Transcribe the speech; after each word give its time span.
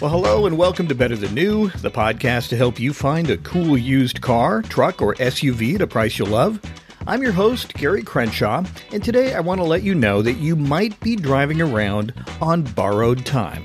Well, 0.00 0.10
hello 0.10 0.46
and 0.46 0.56
welcome 0.56 0.88
to 0.88 0.94
Better 0.94 1.14
Than 1.14 1.34
New, 1.34 1.68
the 1.68 1.90
podcast 1.90 2.48
to 2.48 2.56
help 2.56 2.80
you 2.80 2.94
find 2.94 3.28
a 3.28 3.36
cool 3.36 3.76
used 3.76 4.22
car, 4.22 4.62
truck, 4.62 5.02
or 5.02 5.14
SUV 5.16 5.74
at 5.74 5.82
a 5.82 5.86
price 5.86 6.18
you'll 6.18 6.28
love. 6.28 6.58
I'm 7.06 7.20
your 7.20 7.32
host, 7.32 7.74
Gary 7.74 8.02
Crenshaw, 8.02 8.64
and 8.92 9.04
today 9.04 9.34
I 9.34 9.40
want 9.40 9.60
to 9.60 9.66
let 9.66 9.82
you 9.82 9.94
know 9.94 10.22
that 10.22 10.38
you 10.38 10.56
might 10.56 10.98
be 11.00 11.16
driving 11.16 11.60
around 11.60 12.14
on 12.40 12.62
borrowed 12.62 13.26
time. 13.26 13.62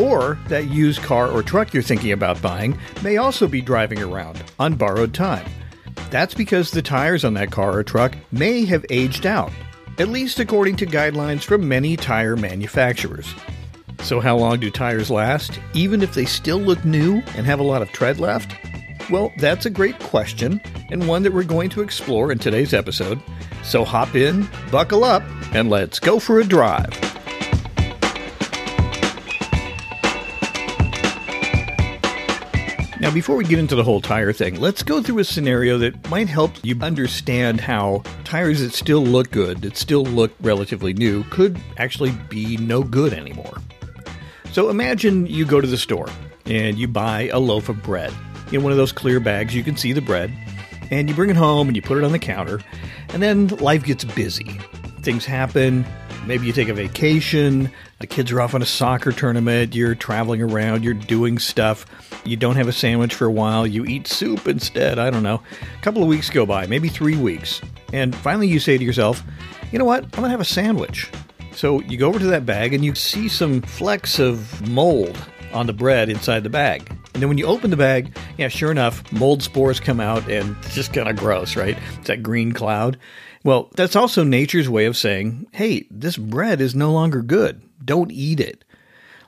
Or 0.00 0.38
that 0.48 0.68
used 0.68 1.02
car 1.02 1.28
or 1.28 1.42
truck 1.42 1.74
you're 1.74 1.82
thinking 1.82 2.12
about 2.12 2.40
buying 2.40 2.78
may 3.02 3.18
also 3.18 3.46
be 3.46 3.60
driving 3.60 4.00
around 4.00 4.42
on 4.58 4.74
borrowed 4.74 5.12
time. 5.12 5.44
That's 6.08 6.32
because 6.32 6.70
the 6.70 6.80
tires 6.80 7.26
on 7.26 7.34
that 7.34 7.50
car 7.50 7.76
or 7.76 7.84
truck 7.84 8.14
may 8.32 8.64
have 8.64 8.86
aged 8.88 9.26
out, 9.26 9.52
at 9.98 10.08
least 10.08 10.40
according 10.40 10.76
to 10.76 10.86
guidelines 10.86 11.42
from 11.42 11.68
many 11.68 11.94
tire 11.94 12.36
manufacturers. 12.36 13.34
So, 14.02 14.20
how 14.20 14.36
long 14.36 14.60
do 14.60 14.70
tires 14.70 15.10
last, 15.10 15.58
even 15.74 16.02
if 16.02 16.14
they 16.14 16.24
still 16.24 16.58
look 16.58 16.84
new 16.84 17.22
and 17.36 17.44
have 17.46 17.60
a 17.60 17.64
lot 17.64 17.82
of 17.82 17.92
tread 17.92 18.18
left? 18.18 18.54
Well, 19.10 19.32
that's 19.38 19.66
a 19.66 19.70
great 19.70 19.98
question, 19.98 20.60
and 20.90 21.06
one 21.08 21.22
that 21.22 21.32
we're 21.32 21.44
going 21.44 21.70
to 21.70 21.82
explore 21.82 22.30
in 22.30 22.38
today's 22.38 22.72
episode. 22.72 23.20
So, 23.62 23.84
hop 23.84 24.14
in, 24.14 24.48
buckle 24.70 25.04
up, 25.04 25.22
and 25.52 25.68
let's 25.68 25.98
go 25.98 26.18
for 26.18 26.40
a 26.40 26.44
drive. 26.44 26.96
Now, 33.00 33.12
before 33.12 33.36
we 33.36 33.44
get 33.44 33.60
into 33.60 33.76
the 33.76 33.84
whole 33.84 34.00
tire 34.00 34.32
thing, 34.32 34.58
let's 34.58 34.82
go 34.82 35.00
through 35.00 35.20
a 35.20 35.24
scenario 35.24 35.78
that 35.78 36.10
might 36.10 36.28
help 36.28 36.52
you 36.64 36.76
understand 36.80 37.60
how 37.60 38.02
tires 38.24 38.60
that 38.60 38.72
still 38.72 39.04
look 39.04 39.30
good, 39.30 39.62
that 39.62 39.76
still 39.76 40.02
look 40.02 40.32
relatively 40.40 40.92
new, 40.94 41.22
could 41.24 41.60
actually 41.76 42.10
be 42.28 42.56
no 42.56 42.82
good 42.82 43.12
anymore. 43.12 43.58
So 44.52 44.70
imagine 44.70 45.26
you 45.26 45.44
go 45.44 45.60
to 45.60 45.66
the 45.66 45.76
store 45.76 46.08
and 46.46 46.78
you 46.78 46.88
buy 46.88 47.28
a 47.32 47.38
loaf 47.38 47.68
of 47.68 47.82
bread. 47.82 48.12
In 48.52 48.62
one 48.62 48.72
of 48.72 48.78
those 48.78 48.92
clear 48.92 49.20
bags, 49.20 49.54
you 49.54 49.62
can 49.62 49.76
see 49.76 49.92
the 49.92 50.00
bread, 50.00 50.32
and 50.90 51.08
you 51.08 51.14
bring 51.14 51.28
it 51.28 51.36
home 51.36 51.68
and 51.68 51.76
you 51.76 51.82
put 51.82 51.98
it 51.98 52.04
on 52.04 52.12
the 52.12 52.18
counter, 52.18 52.60
and 53.10 53.22
then 53.22 53.48
life 53.48 53.84
gets 53.84 54.04
busy. 54.04 54.58
Things 55.02 55.26
happen. 55.26 55.84
Maybe 56.26 56.46
you 56.46 56.52
take 56.52 56.68
a 56.68 56.74
vacation, 56.74 57.70
the 58.00 58.06
kids 58.06 58.30
are 58.32 58.40
off 58.40 58.54
on 58.54 58.60
a 58.60 58.66
soccer 58.66 59.12
tournament, 59.12 59.74
you're 59.74 59.94
traveling 59.94 60.42
around, 60.42 60.84
you're 60.84 60.92
doing 60.92 61.38
stuff, 61.38 61.86
you 62.24 62.36
don't 62.36 62.56
have 62.56 62.68
a 62.68 62.72
sandwich 62.72 63.14
for 63.14 63.24
a 63.24 63.32
while, 63.32 63.66
you 63.66 63.86
eat 63.86 64.06
soup 64.06 64.46
instead. 64.46 64.98
I 64.98 65.08
don't 65.08 65.22
know. 65.22 65.42
A 65.78 65.82
couple 65.82 66.02
of 66.02 66.08
weeks 66.08 66.28
go 66.28 66.44
by, 66.44 66.66
maybe 66.66 66.88
three 66.88 67.16
weeks, 67.16 67.62
and 67.94 68.14
finally 68.14 68.46
you 68.46 68.58
say 68.58 68.76
to 68.76 68.84
yourself, 68.84 69.22
you 69.72 69.78
know 69.78 69.86
what, 69.86 70.04
I'm 70.04 70.10
gonna 70.10 70.28
have 70.28 70.40
a 70.40 70.44
sandwich. 70.44 71.10
So 71.58 71.80
you 71.80 71.98
go 71.98 72.06
over 72.06 72.20
to 72.20 72.26
that 72.28 72.46
bag 72.46 72.72
and 72.72 72.84
you 72.84 72.94
see 72.94 73.28
some 73.28 73.62
flecks 73.62 74.20
of 74.20 74.64
mold 74.68 75.18
on 75.52 75.66
the 75.66 75.72
bread 75.72 76.08
inside 76.08 76.44
the 76.44 76.48
bag. 76.48 76.88
And 77.14 77.20
then 77.20 77.28
when 77.28 77.36
you 77.36 77.46
open 77.46 77.70
the 77.70 77.76
bag, 77.76 78.16
yeah, 78.36 78.46
sure 78.46 78.70
enough, 78.70 79.02
mold 79.10 79.42
spores 79.42 79.80
come 79.80 79.98
out 79.98 80.30
and 80.30 80.56
it's 80.62 80.76
just 80.76 80.92
kind 80.92 81.08
of 81.08 81.16
gross, 81.16 81.56
right? 81.56 81.76
It's 81.96 82.06
that 82.06 82.22
green 82.22 82.52
cloud. 82.52 82.96
Well, 83.42 83.70
that's 83.74 83.96
also 83.96 84.22
nature's 84.22 84.68
way 84.68 84.84
of 84.84 84.96
saying, 84.96 85.48
hey, 85.50 85.88
this 85.90 86.16
bread 86.16 86.60
is 86.60 86.76
no 86.76 86.92
longer 86.92 87.22
good. 87.22 87.60
Don't 87.84 88.12
eat 88.12 88.38
it. 88.38 88.62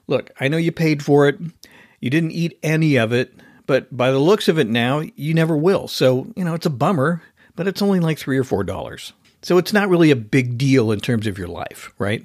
Look, 0.06 0.30
I 0.38 0.46
know 0.46 0.56
you 0.56 0.70
paid 0.70 1.04
for 1.04 1.26
it. 1.26 1.36
You 1.98 2.10
didn't 2.10 2.30
eat 2.30 2.60
any 2.62 2.94
of 2.94 3.12
it, 3.12 3.34
but 3.66 3.94
by 3.96 4.12
the 4.12 4.20
looks 4.20 4.46
of 4.46 4.56
it 4.56 4.68
now, 4.68 5.02
you 5.16 5.34
never 5.34 5.56
will. 5.56 5.88
So, 5.88 6.32
you 6.36 6.44
know, 6.44 6.54
it's 6.54 6.66
a 6.66 6.70
bummer, 6.70 7.24
but 7.56 7.66
it's 7.66 7.82
only 7.82 7.98
like 7.98 8.18
three 8.18 8.38
or 8.38 8.44
four 8.44 8.62
dollars. 8.62 9.14
So 9.42 9.58
it's 9.58 9.72
not 9.72 9.88
really 9.88 10.10
a 10.10 10.16
big 10.16 10.58
deal 10.58 10.92
in 10.92 11.00
terms 11.00 11.26
of 11.26 11.38
your 11.38 11.48
life, 11.48 11.92
right? 11.98 12.24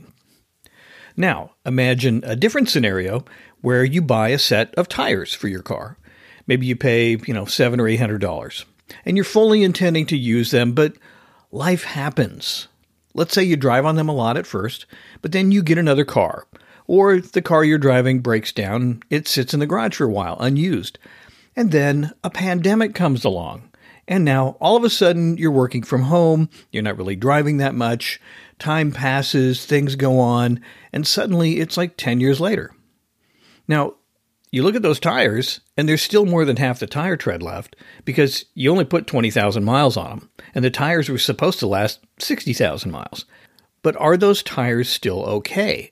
Now, 1.17 1.51
imagine 1.65 2.23
a 2.25 2.35
different 2.35 2.69
scenario 2.69 3.23
where 3.61 3.83
you 3.83 4.01
buy 4.01 4.29
a 4.29 4.39
set 4.39 4.75
of 4.75 4.89
tires 4.89 5.33
for 5.33 5.47
your 5.47 5.61
car. 5.61 5.97
Maybe 6.45 6.65
you 6.65 6.75
pay, 6.75 7.17
you 7.25 7.33
know, 7.33 7.45
seven 7.45 7.79
or 7.79 7.87
eight 7.87 7.99
hundred 7.99 8.21
dollars, 8.21 8.65
and 9.05 9.17
you're 9.17 9.23
fully 9.23 9.63
intending 9.63 10.05
to 10.07 10.17
use 10.17 10.51
them, 10.51 10.73
but 10.73 10.93
life 11.51 11.83
happens. 11.83 12.67
Let's 13.13 13.33
say 13.33 13.43
you 13.43 13.55
drive 13.55 13.85
on 13.85 13.95
them 13.95 14.09
a 14.09 14.13
lot 14.13 14.37
at 14.37 14.45
first, 14.45 14.85
but 15.21 15.31
then 15.31 15.51
you 15.51 15.63
get 15.63 15.77
another 15.77 16.05
car, 16.05 16.45
or 16.85 17.19
the 17.19 17.41
car 17.41 17.63
you're 17.63 17.77
driving 17.77 18.19
breaks 18.19 18.51
down, 18.51 19.01
it 19.09 19.27
sits 19.27 19.53
in 19.53 19.61
the 19.61 19.65
garage 19.65 19.95
for 19.95 20.03
a 20.03 20.09
while, 20.09 20.37
unused. 20.39 20.99
And 21.55 21.71
then 21.71 22.11
a 22.23 22.29
pandemic 22.29 22.93
comes 22.93 23.23
along, 23.23 23.71
and 24.07 24.23
now 24.23 24.57
all 24.59 24.75
of 24.75 24.83
a 24.83 24.89
sudden 24.89 25.37
you're 25.37 25.51
working 25.51 25.83
from 25.83 26.03
home, 26.03 26.49
you're 26.71 26.83
not 26.83 26.97
really 26.97 27.15
driving 27.15 27.57
that 27.57 27.75
much, 27.75 28.19
time 28.59 28.91
passes, 28.91 29.65
things 29.65 29.95
go 29.95 30.19
on, 30.19 30.59
and 30.93 31.05
suddenly 31.05 31.59
it's 31.59 31.77
like 31.77 31.97
10 31.97 32.19
years 32.19 32.39
later. 32.39 32.71
Now, 33.67 33.95
you 34.51 34.63
look 34.63 34.75
at 34.75 34.83
those 34.83 34.99
tires, 34.99 35.59
and 35.75 35.89
there's 35.89 36.01
still 36.01 36.25
more 36.25 36.45
than 36.45 36.55
half 36.55 36.79
the 36.79 36.87
tire 36.87 37.17
tread 37.17 37.43
left 37.43 37.75
because 38.05 38.45
you 38.53 38.71
only 38.71 38.85
put 38.85 39.07
20,000 39.07 39.63
miles 39.63 39.97
on 39.97 40.09
them, 40.19 40.29
and 40.53 40.63
the 40.63 40.69
tires 40.69 41.09
were 41.09 41.17
supposed 41.17 41.59
to 41.59 41.67
last 41.67 41.99
60,000 42.19 42.89
miles. 42.89 43.25
But 43.81 43.97
are 43.97 44.15
those 44.15 44.41
tires 44.41 44.87
still 44.87 45.23
okay? 45.25 45.91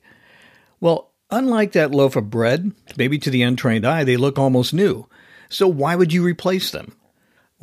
Well, 0.80 1.12
unlike 1.30 1.74
that 1.74 1.92
loaf 1.92 2.16
of 2.16 2.30
bread, 2.30 2.72
maybe 2.96 3.18
to 3.20 3.30
the 3.30 3.42
untrained 3.42 3.86
eye, 3.86 4.04
they 4.04 4.18
look 4.18 4.40
almost 4.40 4.74
new. 4.74 5.08
So 5.50 5.68
why 5.68 5.96
would 5.96 6.14
you 6.14 6.24
replace 6.24 6.72
them? 6.72 6.96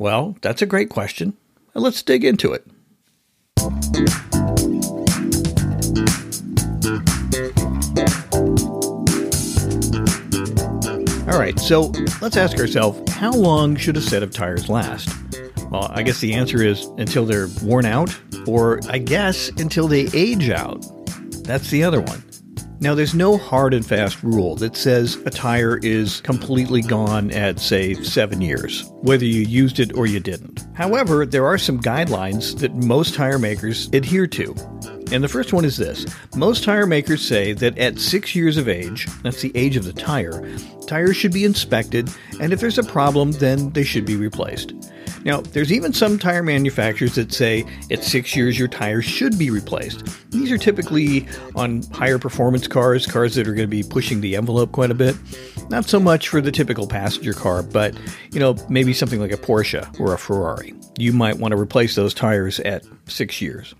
Well, 0.01 0.35
that's 0.41 0.63
a 0.63 0.65
great 0.65 0.89
question. 0.89 1.37
Let's 1.75 2.01
dig 2.01 2.25
into 2.25 2.53
it. 2.53 2.65
All 11.27 11.37
right, 11.37 11.59
so 11.59 11.91
let's 12.19 12.35
ask 12.35 12.57
ourselves 12.57 13.11
how 13.11 13.31
long 13.31 13.75
should 13.75 13.95
a 13.95 14.01
set 14.01 14.23
of 14.23 14.31
tires 14.33 14.69
last? 14.69 15.07
Well, 15.69 15.91
I 15.93 16.01
guess 16.01 16.19
the 16.19 16.33
answer 16.33 16.63
is 16.63 16.87
until 16.97 17.27
they're 17.27 17.49
worn 17.61 17.85
out, 17.85 18.19
or 18.47 18.79
I 18.89 18.97
guess 18.97 19.49
until 19.49 19.87
they 19.87 20.09
age 20.15 20.49
out. 20.49 20.83
That's 21.43 21.69
the 21.69 21.83
other 21.83 22.01
one. 22.01 22.23
Now, 22.81 22.95
there's 22.95 23.13
no 23.13 23.37
hard 23.37 23.75
and 23.75 23.85
fast 23.85 24.23
rule 24.23 24.55
that 24.55 24.75
says 24.75 25.15
a 25.27 25.29
tire 25.29 25.77
is 25.83 26.19
completely 26.21 26.81
gone 26.81 27.29
at, 27.29 27.59
say, 27.59 27.93
seven 27.93 28.41
years, 28.41 28.91
whether 29.01 29.23
you 29.23 29.41
used 29.41 29.79
it 29.79 29.95
or 29.95 30.07
you 30.07 30.19
didn't. 30.19 30.65
However, 30.73 31.27
there 31.27 31.45
are 31.45 31.59
some 31.59 31.79
guidelines 31.79 32.57
that 32.57 32.73
most 32.73 33.13
tire 33.13 33.37
makers 33.37 33.87
adhere 33.93 34.25
to. 34.25 34.55
And 35.11 35.23
the 35.23 35.27
first 35.27 35.51
one 35.51 35.65
is 35.65 35.77
this 35.77 36.05
most 36.35 36.63
tire 36.63 36.87
makers 36.87 37.25
say 37.25 37.53
that 37.53 37.77
at 37.77 37.99
six 37.99 38.33
years 38.33 38.57
of 38.57 38.69
age, 38.69 39.07
that's 39.23 39.41
the 39.41 39.51
age 39.55 39.75
of 39.75 39.83
the 39.83 39.93
tire, 39.93 40.49
tires 40.87 41.17
should 41.17 41.33
be 41.33 41.45
inspected, 41.45 42.09
and 42.39 42.53
if 42.53 42.59
there's 42.59 42.77
a 42.77 42.83
problem, 42.83 43.31
then 43.33 43.69
they 43.71 43.83
should 43.83 44.05
be 44.05 44.15
replaced. 44.15 44.73
Now, 45.23 45.41
there's 45.41 45.71
even 45.71 45.93
some 45.93 46.17
tire 46.17 46.41
manufacturers 46.41 47.15
that 47.15 47.31
say 47.31 47.65
at 47.91 48.03
six 48.03 48.35
years 48.35 48.57
your 48.57 48.67
tires 48.67 49.05
should 49.05 49.37
be 49.37 49.51
replaced. 49.51 50.03
These 50.31 50.51
are 50.51 50.57
typically 50.57 51.27
on 51.55 51.83
higher 51.91 52.17
performance 52.17 52.67
cars, 52.67 53.05
cars 53.05 53.35
that 53.35 53.47
are 53.47 53.53
going 53.53 53.67
to 53.69 53.75
be 53.75 53.83
pushing 53.83 54.21
the 54.21 54.35
envelope 54.35 54.71
quite 54.71 54.91
a 54.91 54.95
bit. 54.95 55.15
Not 55.69 55.85
so 55.85 55.99
much 55.99 56.29
for 56.29 56.41
the 56.41 56.51
typical 56.51 56.87
passenger 56.87 57.33
car, 57.33 57.61
but 57.61 57.95
you 58.31 58.39
know, 58.39 58.55
maybe 58.69 58.93
something 58.93 59.19
like 59.19 59.31
a 59.31 59.37
Porsche 59.37 59.99
or 59.99 60.13
a 60.13 60.17
Ferrari. 60.17 60.73
You 60.97 61.13
might 61.13 61.37
want 61.37 61.51
to 61.51 61.59
replace 61.59 61.95
those 61.95 62.13
tires 62.13 62.59
at 62.61 62.83
six 63.05 63.41
years. 63.41 63.75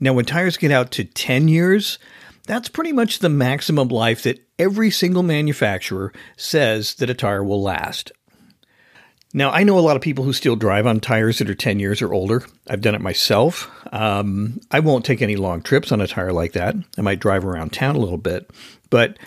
Now, 0.00 0.14
when 0.14 0.24
tires 0.24 0.56
get 0.56 0.70
out 0.70 0.90
to 0.92 1.04
10 1.04 1.48
years, 1.48 1.98
that's 2.46 2.68
pretty 2.68 2.92
much 2.92 3.18
the 3.18 3.28
maximum 3.28 3.88
life 3.88 4.22
that 4.22 4.42
every 4.58 4.90
single 4.90 5.22
manufacturer 5.22 6.12
says 6.36 6.94
that 6.94 7.10
a 7.10 7.14
tire 7.14 7.44
will 7.44 7.62
last. 7.62 8.12
Now, 9.32 9.50
I 9.50 9.62
know 9.62 9.78
a 9.78 9.80
lot 9.80 9.94
of 9.94 10.02
people 10.02 10.24
who 10.24 10.32
still 10.32 10.56
drive 10.56 10.86
on 10.86 10.98
tires 10.98 11.38
that 11.38 11.48
are 11.48 11.54
10 11.54 11.78
years 11.78 12.02
or 12.02 12.12
older. 12.12 12.44
I've 12.68 12.80
done 12.80 12.96
it 12.96 13.00
myself. 13.00 13.70
Um, 13.92 14.60
I 14.72 14.80
won't 14.80 15.04
take 15.04 15.22
any 15.22 15.36
long 15.36 15.62
trips 15.62 15.92
on 15.92 16.00
a 16.00 16.08
tire 16.08 16.32
like 16.32 16.52
that. 16.52 16.74
I 16.98 17.02
might 17.02 17.20
drive 17.20 17.44
around 17.44 17.72
town 17.72 17.94
a 17.94 18.00
little 18.00 18.18
bit. 18.18 18.50
But 18.88 19.18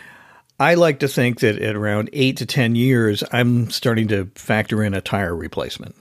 I 0.59 0.73
like 0.73 0.99
to 0.99 1.07
think 1.07 1.39
that 1.39 1.57
at 1.57 1.75
around 1.75 2.09
8 2.11 2.35
to 2.37 2.45
10 2.45 2.75
years, 2.75 3.23
I'm 3.31 3.69
starting 3.69 4.09
to 4.09 4.29
factor 4.35 4.83
in 4.83 4.93
a 4.93 5.01
tire 5.01 5.35
replacement. 5.35 5.95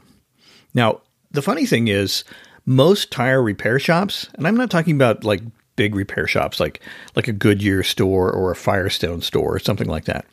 Now, 0.74 1.02
the 1.30 1.42
funny 1.42 1.66
thing 1.66 1.86
is, 1.86 2.24
most 2.64 3.10
tire 3.10 3.42
repair 3.42 3.78
shops, 3.78 4.28
and 4.34 4.46
I'm 4.46 4.56
not 4.56 4.70
talking 4.70 4.94
about 4.94 5.24
like 5.24 5.40
big 5.74 5.94
repair 5.94 6.26
shops 6.26 6.60
like 6.60 6.80
like 7.16 7.28
a 7.28 7.32
Goodyear 7.32 7.82
store 7.82 8.30
or 8.30 8.50
a 8.50 8.56
Firestone 8.56 9.22
store 9.22 9.54
or 9.54 9.58
something 9.58 9.88
like 9.88 10.04
that. 10.04 10.26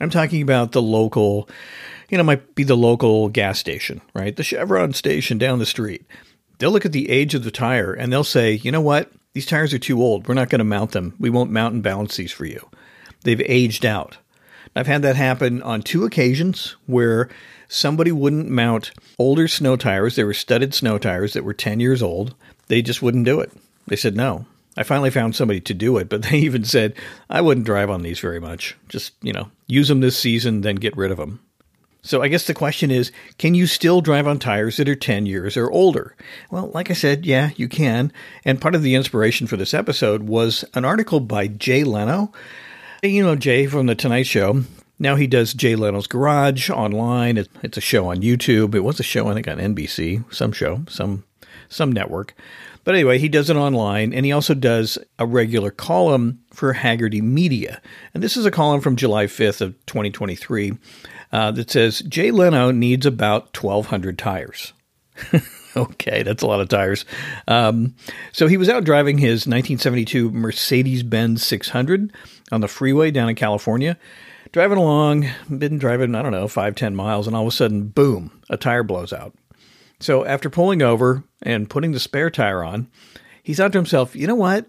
I'm 0.00 0.10
talking 0.10 0.42
about 0.42 0.72
the 0.72 0.82
local, 0.82 1.48
you 2.08 2.16
know, 2.16 2.24
might 2.24 2.54
be 2.54 2.64
the 2.64 2.76
local 2.76 3.28
gas 3.28 3.58
station, 3.58 4.00
right? 4.14 4.34
The 4.34 4.42
Chevron 4.42 4.94
station 4.94 5.36
down 5.36 5.58
the 5.58 5.66
street. 5.66 6.06
They'll 6.58 6.70
look 6.70 6.86
at 6.86 6.92
the 6.92 7.10
age 7.10 7.34
of 7.34 7.44
the 7.44 7.50
tire 7.50 7.92
and 7.92 8.12
they'll 8.12 8.24
say, 8.24 8.54
you 8.54 8.72
know 8.72 8.80
what? 8.80 9.10
These 9.34 9.46
tires 9.46 9.72
are 9.74 9.78
too 9.78 10.02
old. 10.02 10.26
We're 10.26 10.34
not 10.34 10.48
going 10.48 10.58
to 10.60 10.64
mount 10.64 10.92
them. 10.92 11.14
We 11.18 11.30
won't 11.30 11.50
mount 11.50 11.74
and 11.74 11.82
balance 11.82 12.16
these 12.16 12.32
for 12.32 12.46
you. 12.46 12.68
They've 13.24 13.40
aged 13.42 13.84
out. 13.84 14.16
I've 14.74 14.86
had 14.86 15.02
that 15.02 15.16
happen 15.16 15.62
on 15.62 15.82
two 15.82 16.04
occasions 16.04 16.76
where 16.86 17.28
somebody 17.68 18.12
wouldn't 18.12 18.48
mount 18.48 18.92
older 19.18 19.48
snow 19.48 19.76
tires. 19.76 20.16
They 20.16 20.24
were 20.24 20.34
studded 20.34 20.74
snow 20.74 20.98
tires 20.98 21.32
that 21.32 21.44
were 21.44 21.54
10 21.54 21.80
years 21.80 22.02
old. 22.02 22.34
They 22.68 22.82
just 22.82 23.02
wouldn't 23.02 23.24
do 23.24 23.40
it. 23.40 23.52
They 23.86 23.96
said 23.96 24.16
no. 24.16 24.46
I 24.76 24.84
finally 24.84 25.10
found 25.10 25.34
somebody 25.34 25.60
to 25.62 25.74
do 25.74 25.96
it, 25.98 26.08
but 26.08 26.22
they 26.30 26.38
even 26.38 26.64
said 26.64 26.94
I 27.28 27.40
wouldn't 27.40 27.66
drive 27.66 27.90
on 27.90 28.02
these 28.02 28.20
very 28.20 28.40
much. 28.40 28.76
Just, 28.88 29.14
you 29.22 29.32
know, 29.32 29.50
use 29.66 29.88
them 29.88 30.00
this 30.00 30.18
season, 30.18 30.60
then 30.60 30.76
get 30.76 30.96
rid 30.96 31.10
of 31.10 31.18
them. 31.18 31.40
So 32.02 32.22
I 32.22 32.28
guess 32.28 32.46
the 32.46 32.54
question 32.54 32.90
is, 32.90 33.12
can 33.36 33.54
you 33.54 33.66
still 33.66 34.00
drive 34.00 34.26
on 34.26 34.38
tires 34.38 34.78
that 34.78 34.88
are 34.88 34.94
10 34.94 35.26
years 35.26 35.56
or 35.56 35.70
older? 35.70 36.16
Well, 36.50 36.70
like 36.72 36.90
I 36.90 36.94
said, 36.94 37.26
yeah, 37.26 37.50
you 37.56 37.68
can. 37.68 38.10
And 38.42 38.60
part 38.60 38.74
of 38.74 38.82
the 38.82 38.94
inspiration 38.94 39.46
for 39.46 39.58
this 39.58 39.74
episode 39.74 40.22
was 40.22 40.64
an 40.72 40.86
article 40.86 41.20
by 41.20 41.46
Jay 41.46 41.84
Leno. 41.84 42.32
You 43.02 43.22
know 43.22 43.34
Jay 43.34 43.66
from 43.66 43.86
The 43.86 43.94
Tonight 43.94 44.26
Show. 44.26 44.64
Now 44.98 45.16
he 45.16 45.26
does 45.26 45.54
Jay 45.54 45.74
Leno's 45.74 46.06
Garage 46.06 46.68
online. 46.68 47.38
It's 47.62 47.78
a 47.78 47.80
show 47.80 48.10
on 48.10 48.18
YouTube. 48.18 48.74
It 48.74 48.80
was 48.80 49.00
a 49.00 49.02
show, 49.02 49.26
I 49.28 49.32
think, 49.32 49.48
on 49.48 49.56
NBC, 49.56 50.30
some 50.30 50.52
show, 50.52 50.84
some 50.86 51.24
some 51.70 51.92
network. 51.92 52.34
But 52.84 52.94
anyway, 52.94 53.16
he 53.16 53.30
does 53.30 53.48
it 53.48 53.56
online, 53.56 54.12
and 54.12 54.26
he 54.26 54.32
also 54.32 54.52
does 54.52 54.98
a 55.18 55.24
regular 55.24 55.70
column 55.70 56.40
for 56.52 56.74
Hagerty 56.74 57.22
Media. 57.22 57.80
And 58.12 58.22
this 58.22 58.36
is 58.36 58.44
a 58.44 58.50
column 58.50 58.82
from 58.82 58.96
July 58.96 59.24
5th 59.24 59.62
of 59.62 59.86
2023 59.86 60.74
uh, 61.32 61.52
that 61.52 61.70
says 61.70 62.00
Jay 62.00 62.30
Leno 62.30 62.70
needs 62.70 63.06
about 63.06 63.56
1,200 63.56 64.18
tires. 64.18 64.74
okay, 65.76 66.22
that's 66.22 66.42
a 66.42 66.46
lot 66.46 66.60
of 66.60 66.68
tires. 66.68 67.06
Um, 67.48 67.94
so 68.32 68.46
he 68.46 68.56
was 68.58 68.68
out 68.68 68.84
driving 68.84 69.16
his 69.16 69.46
1972 69.46 70.30
Mercedes 70.30 71.02
Benz 71.02 71.46
600 71.46 72.12
on 72.52 72.60
the 72.60 72.68
freeway 72.68 73.10
down 73.10 73.28
in 73.28 73.34
California. 73.34 73.98
Driving 74.52 74.78
along, 74.78 75.28
been 75.48 75.78
driving, 75.78 76.14
I 76.14 76.22
don't 76.22 76.32
know, 76.32 76.48
five, 76.48 76.74
10 76.74 76.96
miles, 76.96 77.26
and 77.26 77.36
all 77.36 77.42
of 77.42 77.48
a 77.48 77.52
sudden, 77.52 77.88
boom, 77.88 78.42
a 78.48 78.56
tire 78.56 78.82
blows 78.82 79.12
out. 79.12 79.34
So 80.00 80.24
after 80.24 80.50
pulling 80.50 80.82
over 80.82 81.22
and 81.42 81.70
putting 81.70 81.92
the 81.92 82.00
spare 82.00 82.30
tire 82.30 82.64
on, 82.64 82.88
he 83.42 83.54
thought 83.54 83.72
to 83.72 83.78
himself, 83.78 84.16
you 84.16 84.26
know 84.26 84.34
what? 84.34 84.66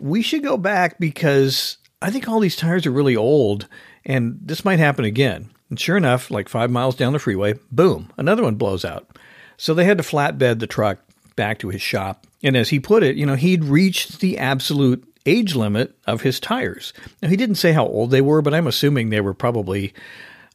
We 0.00 0.22
should 0.22 0.42
go 0.42 0.56
back 0.56 0.98
because 0.98 1.76
I 2.02 2.10
think 2.10 2.28
all 2.28 2.40
these 2.40 2.56
tires 2.56 2.86
are 2.86 2.90
really 2.90 3.16
old 3.16 3.68
and 4.04 4.38
this 4.42 4.64
might 4.64 4.78
happen 4.78 5.04
again. 5.04 5.50
And 5.70 5.80
sure 5.80 5.96
enough, 5.96 6.30
like 6.30 6.48
five 6.48 6.70
miles 6.70 6.96
down 6.96 7.12
the 7.12 7.18
freeway, 7.18 7.54
boom, 7.70 8.12
another 8.16 8.42
one 8.42 8.56
blows 8.56 8.84
out. 8.84 9.18
So 9.56 9.72
they 9.72 9.84
had 9.84 9.98
to 9.98 10.04
flatbed 10.04 10.58
the 10.58 10.66
truck 10.66 10.98
back 11.36 11.58
to 11.60 11.68
his 11.68 11.82
shop. 11.82 12.26
And 12.42 12.56
as 12.56 12.70
he 12.70 12.80
put 12.80 13.02
it, 13.02 13.16
you 13.16 13.24
know, 13.24 13.36
he'd 13.36 13.64
reached 13.64 14.20
the 14.20 14.38
absolute 14.38 15.06
age 15.26 15.54
limit 15.54 15.96
of 16.06 16.22
his 16.22 16.40
tires. 16.40 16.92
Now, 17.22 17.28
he 17.28 17.36
didn't 17.36 17.56
say 17.56 17.72
how 17.72 17.86
old 17.86 18.10
they 18.10 18.20
were, 18.20 18.42
but 18.42 18.54
I'm 18.54 18.66
assuming 18.66 19.10
they 19.10 19.20
were 19.20 19.34
probably, 19.34 19.92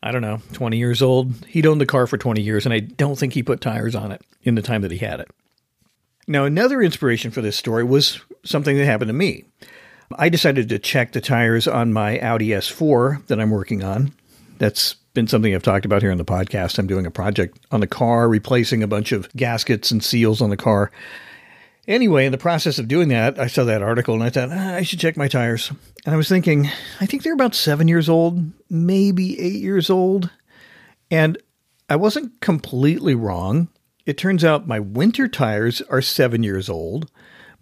I 0.04 0.12
don't 0.12 0.22
know, 0.22 0.42
20 0.54 0.78
years 0.78 1.02
old. 1.02 1.34
He'd 1.48 1.66
owned 1.66 1.82
the 1.82 1.86
car 1.86 2.08
for 2.08 2.18
20 2.18 2.42
years, 2.42 2.66
and 2.66 2.74
I 2.74 2.80
don't 2.80 3.18
think 3.18 3.34
he 3.34 3.44
put 3.44 3.62
tires 3.62 3.96
on 3.96 4.12
it 4.12 4.22
in 4.44 4.56
the 4.56 4.62
time 4.62 4.82
that 4.82 4.92
he 4.92 4.98
had 4.98 5.20
it. 5.20 5.30
Now, 6.28 6.46
another 6.46 6.82
inspiration 6.82 7.32
for 7.32 7.42
this 7.42 7.58
story 7.58 7.84
was 7.84 8.22
something 8.44 8.78
that 8.78 8.86
happened 8.86 9.10
to 9.10 9.14
me. 9.14 9.46
I 10.18 10.30
decided 10.30 10.70
to 10.70 10.80
check 10.80 11.12
the 11.12 11.22
tires 11.22 11.68
on 11.68 11.94
my 11.94 12.20
Audi 12.20 12.50
S4 12.50 13.26
that 13.28 13.40
I'm 13.40 13.52
working 13.52 13.84
on. 13.84 14.14
That's 14.58 14.96
been 15.14 15.28
something 15.28 15.54
I've 15.54 15.64
talked 15.64 15.86
about 15.86 16.02
here 16.02 16.12
on 16.12 16.18
the 16.18 16.26
podcast. 16.26 16.78
I'm 16.78 16.88
doing 16.88 17.06
a 17.06 17.12
project 17.12 17.60
on 17.72 17.80
the 17.80 17.88
car, 17.88 18.28
replacing 18.30 18.84
a 18.84 18.88
bunch 18.88 19.12
of 19.12 19.32
gaskets 19.36 19.92
and 19.92 20.04
seals 20.04 20.42
on 20.42 20.50
the 20.50 20.58
car. 20.58 20.92
Anyway, 21.90 22.24
in 22.24 22.32
the 22.32 22.38
process 22.38 22.78
of 22.78 22.88
doing 22.88 23.08
that, 23.08 23.40
I 23.40 23.48
saw 23.48 23.64
that 23.64 23.82
article 23.82 24.14
and 24.14 24.24
I 24.24 24.30
thought, 24.30 24.50
ah, 24.52 24.76
I 24.76 24.84
should 24.84 25.00
check 25.00 25.18
my 25.18 25.28
tires. 25.28 25.72
And 26.06 26.14
I 26.14 26.18
was 26.18 26.30
thinking, 26.30 26.70
I 27.02 27.08
think 27.08 27.24
they're 27.24 27.34
about 27.34 27.56
seven 27.56 27.88
years 27.88 28.08
old, 28.08 28.40
maybe 28.70 29.40
eight 29.40 29.60
years 29.60 29.90
old. 29.90 30.30
And 31.10 31.40
I 31.90 31.96
wasn't 31.96 32.40
completely 32.42 33.16
wrong. 33.16 33.70
It 34.06 34.20
turns 34.20 34.46
out 34.46 34.68
my 34.68 34.80
winter 34.80 35.28
tires 35.28 35.82
are 35.90 36.02
seven 36.02 36.44
years 36.44 36.70
old, 36.70 37.10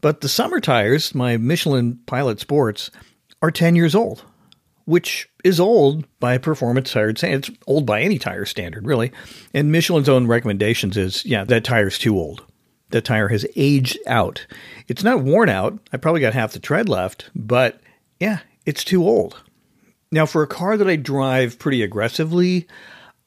but 0.02 0.20
the 0.20 0.28
summer 0.28 0.60
tires, 0.60 1.16
my 1.16 1.38
Michelin 1.38 1.98
Pilot 2.06 2.42
Sports, 2.42 2.92
are 3.42 3.50
10 3.50 3.76
years 3.78 3.96
old 3.96 4.26
which 4.88 5.28
is 5.44 5.60
old 5.60 6.06
by 6.22 6.38
performance 6.38 6.94
tire 6.94 7.14
standards. 7.14 7.50
It's 7.50 7.60
old 7.68 7.86
by 7.86 8.02
any 8.02 8.18
tire 8.18 8.46
standard, 8.46 8.88
really. 8.88 9.12
And 9.54 9.70
Michelin's 9.70 10.08
own 10.08 10.28
recommendations 10.28 10.96
is, 10.96 11.26
yeah, 11.26 11.44
that 11.44 11.66
tire's 11.66 12.00
too 12.00 12.16
old. 12.18 12.46
That 12.90 13.06
tire 13.06 13.28
has 13.28 13.46
aged 13.56 13.98
out. 14.08 14.46
It's 14.88 15.04
not 15.04 15.22
worn 15.22 15.50
out. 15.50 15.78
I 15.92 15.98
probably 15.98 16.22
got 16.22 16.34
half 16.34 16.54
the 16.54 16.60
tread 16.60 16.88
left, 16.88 17.30
but 17.36 17.82
yeah, 18.20 18.40
it's 18.66 18.84
too 18.84 19.04
old. 19.04 19.42
Now, 20.12 20.26
for 20.26 20.42
a 20.42 20.48
car 20.48 20.78
that 20.78 20.88
I 20.88 20.96
drive 20.96 21.60
pretty 21.60 21.84
aggressively, 21.84 22.68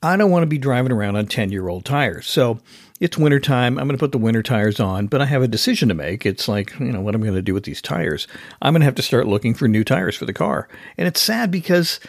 I 0.03 0.17
don't 0.17 0.31
want 0.31 0.45
to 0.45 0.47
be 0.47 0.59
driving 0.59 0.93
around 0.93 1.17
on 1.17 1.27
10 1.27 1.53
year 1.53 1.69
old 1.69 1.85
tires. 1.85 2.27
So 2.27 2.59
it's 3.01 3.19
wintertime. 3.19 3.79
I'm 3.79 3.87
going 3.87 3.97
to 3.97 4.03
put 4.03 4.13
the 4.13 4.19
winter 4.19 4.43
tires 4.43 4.81
on, 4.81 5.07
but 5.07 5.21
I 5.21 5.27
have 5.27 5.43
a 5.43 5.49
decision 5.49 5.89
to 5.89 5.95
make. 5.95 6.25
It's 6.25 6.49
like, 6.49 6.79
you 6.81 6.93
know, 6.93 7.03
what 7.03 7.15
am 7.15 7.23
I 7.23 7.27
going 7.27 7.37
to 7.37 7.43
do 7.43 7.55
with 7.55 7.65
these 7.65 7.83
tires? 7.83 8.27
I'm 8.63 8.73
going 8.73 8.81
to 8.81 8.87
have 8.87 8.95
to 8.95 9.03
start 9.03 9.27
looking 9.27 9.55
for 9.55 9.69
new 9.69 9.85
tires 9.85 10.17
for 10.17 10.25
the 10.25 10.33
car. 10.33 10.69
And 10.97 11.07
it's 11.07 11.21
sad 11.21 11.51
because 11.51 12.01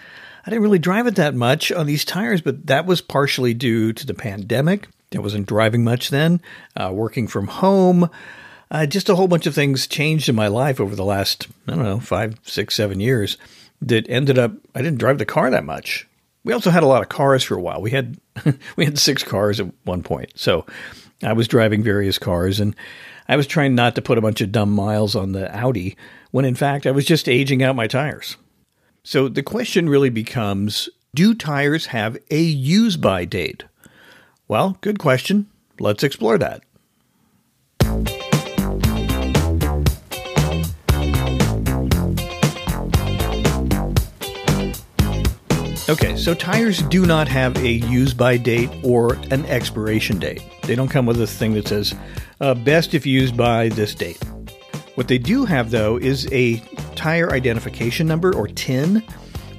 I 0.45 0.49
didn't 0.49 0.63
really 0.63 0.79
drive 0.79 1.07
it 1.07 1.15
that 1.15 1.35
much 1.35 1.71
on 1.71 1.85
these 1.85 2.05
tires, 2.05 2.41
but 2.41 2.67
that 2.67 2.85
was 2.85 3.01
partially 3.01 3.53
due 3.53 3.91
to 3.93 4.05
the 4.05 4.13
pandemic. 4.13 4.87
I 5.13 5.19
wasn't 5.19 5.47
driving 5.47 5.83
much 5.83 6.09
then, 6.09 6.41
uh, 6.75 6.91
working 6.93 7.27
from 7.27 7.47
home. 7.47 8.09
Uh, 8.69 8.85
just 8.85 9.09
a 9.09 9.15
whole 9.15 9.27
bunch 9.27 9.45
of 9.45 9.53
things 9.53 9.87
changed 9.87 10.29
in 10.29 10.35
my 10.35 10.47
life 10.47 10.79
over 10.79 10.95
the 10.95 11.03
last, 11.03 11.47
I 11.67 11.75
don't 11.75 11.83
know, 11.83 11.99
five, 11.99 12.39
six, 12.43 12.75
seven 12.75 13.01
years 13.01 13.37
that 13.81 14.09
ended 14.09 14.39
up, 14.39 14.53
I 14.73 14.81
didn't 14.81 14.99
drive 14.99 15.17
the 15.17 15.25
car 15.25 15.49
that 15.49 15.65
much. 15.65 16.07
We 16.43 16.53
also 16.53 16.69
had 16.69 16.83
a 16.83 16.87
lot 16.87 17.01
of 17.01 17.09
cars 17.09 17.43
for 17.43 17.55
a 17.55 17.61
while. 17.61 17.81
We 17.81 17.91
had 17.91 18.17
we 18.75 18.85
had 18.85 18.97
six 18.97 19.23
cars 19.23 19.59
at 19.59 19.71
one 19.83 20.03
point. 20.03 20.31
So 20.35 20.65
I 21.21 21.33
was 21.33 21.47
driving 21.47 21.83
various 21.83 22.17
cars 22.17 22.59
and 22.59 22.75
I 23.27 23.35
was 23.35 23.45
trying 23.45 23.75
not 23.75 23.95
to 23.95 24.01
put 24.01 24.17
a 24.17 24.21
bunch 24.21 24.41
of 24.41 24.51
dumb 24.51 24.71
miles 24.71 25.15
on 25.15 25.33
the 25.33 25.53
Audi 25.55 25.97
when 26.31 26.45
in 26.45 26.55
fact 26.55 26.87
I 26.87 26.91
was 26.91 27.05
just 27.05 27.29
aging 27.29 27.61
out 27.61 27.75
my 27.75 27.87
tires. 27.87 28.37
So 29.03 29.27
the 29.27 29.43
question 29.43 29.89
really 29.89 30.09
becomes 30.09 30.89
do 31.13 31.35
tires 31.35 31.87
have 31.87 32.17
a 32.31 32.41
use 32.41 32.95
by 32.95 33.25
date? 33.25 33.65
Well, 34.51 34.77
good 34.81 34.99
question. 34.99 35.47
Let's 35.79 36.03
explore 36.03 36.37
that. 36.39 36.61
Okay, 45.89 46.17
so 46.17 46.33
tires 46.33 46.81
do 46.81 47.05
not 47.05 47.29
have 47.29 47.55
a 47.63 47.71
use 47.71 48.13
by 48.13 48.35
date 48.35 48.69
or 48.83 49.13
an 49.31 49.45
expiration 49.45 50.19
date. 50.19 50.43
They 50.63 50.75
don't 50.75 50.89
come 50.89 51.05
with 51.05 51.21
a 51.21 51.27
thing 51.27 51.53
that 51.53 51.69
says 51.69 51.95
uh, 52.41 52.53
best 52.53 52.93
if 52.93 53.05
used 53.05 53.37
by 53.37 53.69
this 53.69 53.95
date. 53.95 54.21
What 54.95 55.07
they 55.07 55.17
do 55.17 55.45
have, 55.45 55.71
though, 55.71 55.95
is 55.95 56.27
a 56.33 56.57
tire 56.95 57.31
identification 57.31 58.05
number 58.05 58.35
or 58.35 58.49
TIN, 58.49 59.01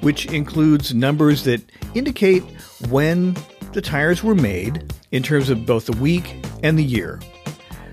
which 0.01 0.27
includes 0.27 0.93
numbers 0.93 1.45
that 1.45 1.63
indicate 1.95 2.43
when 2.89 3.35
the 3.73 3.81
tires 3.81 4.23
were 4.23 4.35
made 4.35 4.93
in 5.11 5.23
terms 5.23 5.49
of 5.49 5.65
both 5.65 5.85
the 5.85 5.97
week 5.97 6.35
and 6.63 6.77
the 6.77 6.83
year. 6.83 7.19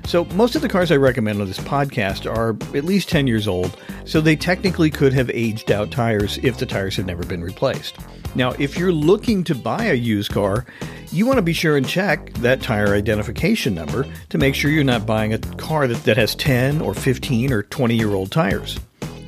So, 0.07 0.25
most 0.27 0.57
of 0.57 0.63
the 0.63 0.69
cars 0.69 0.91
I 0.91 0.97
recommend 0.97 1.41
on 1.41 1.47
this 1.47 1.59
podcast 1.59 2.29
are 2.29 2.51
at 2.77 2.85
least 2.85 3.09
10 3.09 3.27
years 3.27 3.47
old, 3.47 3.77
so 4.05 4.21
they 4.21 4.35
technically 4.35 4.91
could 4.91 5.13
have 5.13 5.31
aged 5.31 5.71
out 5.71 5.91
tires 5.91 6.39
if 6.43 6.59
the 6.59 6.67
tires 6.67 6.97
have 6.97 7.07
never 7.07 7.25
been 7.25 7.45
replaced. 7.45 7.97
Now, 8.35 8.51
if 8.59 8.77
you're 8.79 8.93
looking 8.93 9.45
to 9.45 9.55
buy 9.55 9.85
a 9.85 9.95
used 9.95 10.33
car, 10.33 10.67
you 11.13 11.27
want 11.27 11.39
to 11.39 11.43
be 11.43 11.53
sure 11.53 11.77
and 11.77 11.87
check 11.87 12.33
that 12.35 12.61
tire 12.61 12.95
identification 12.95 13.75
number 13.75 14.07
to 14.31 14.39
make 14.39 14.55
sure 14.55 14.71
you're 14.71 14.85
not 14.85 15.07
buying 15.07 15.33
a 15.33 15.39
car 15.39 15.87
that, 15.87 16.03
that 16.05 16.17
has 16.17 16.35
10 16.35 16.81
or 16.81 16.95
15 16.95 17.53
or 17.53 17.63
20 17.65 17.95
year 17.95 18.11
old 18.11 18.33
tires. 18.33 18.79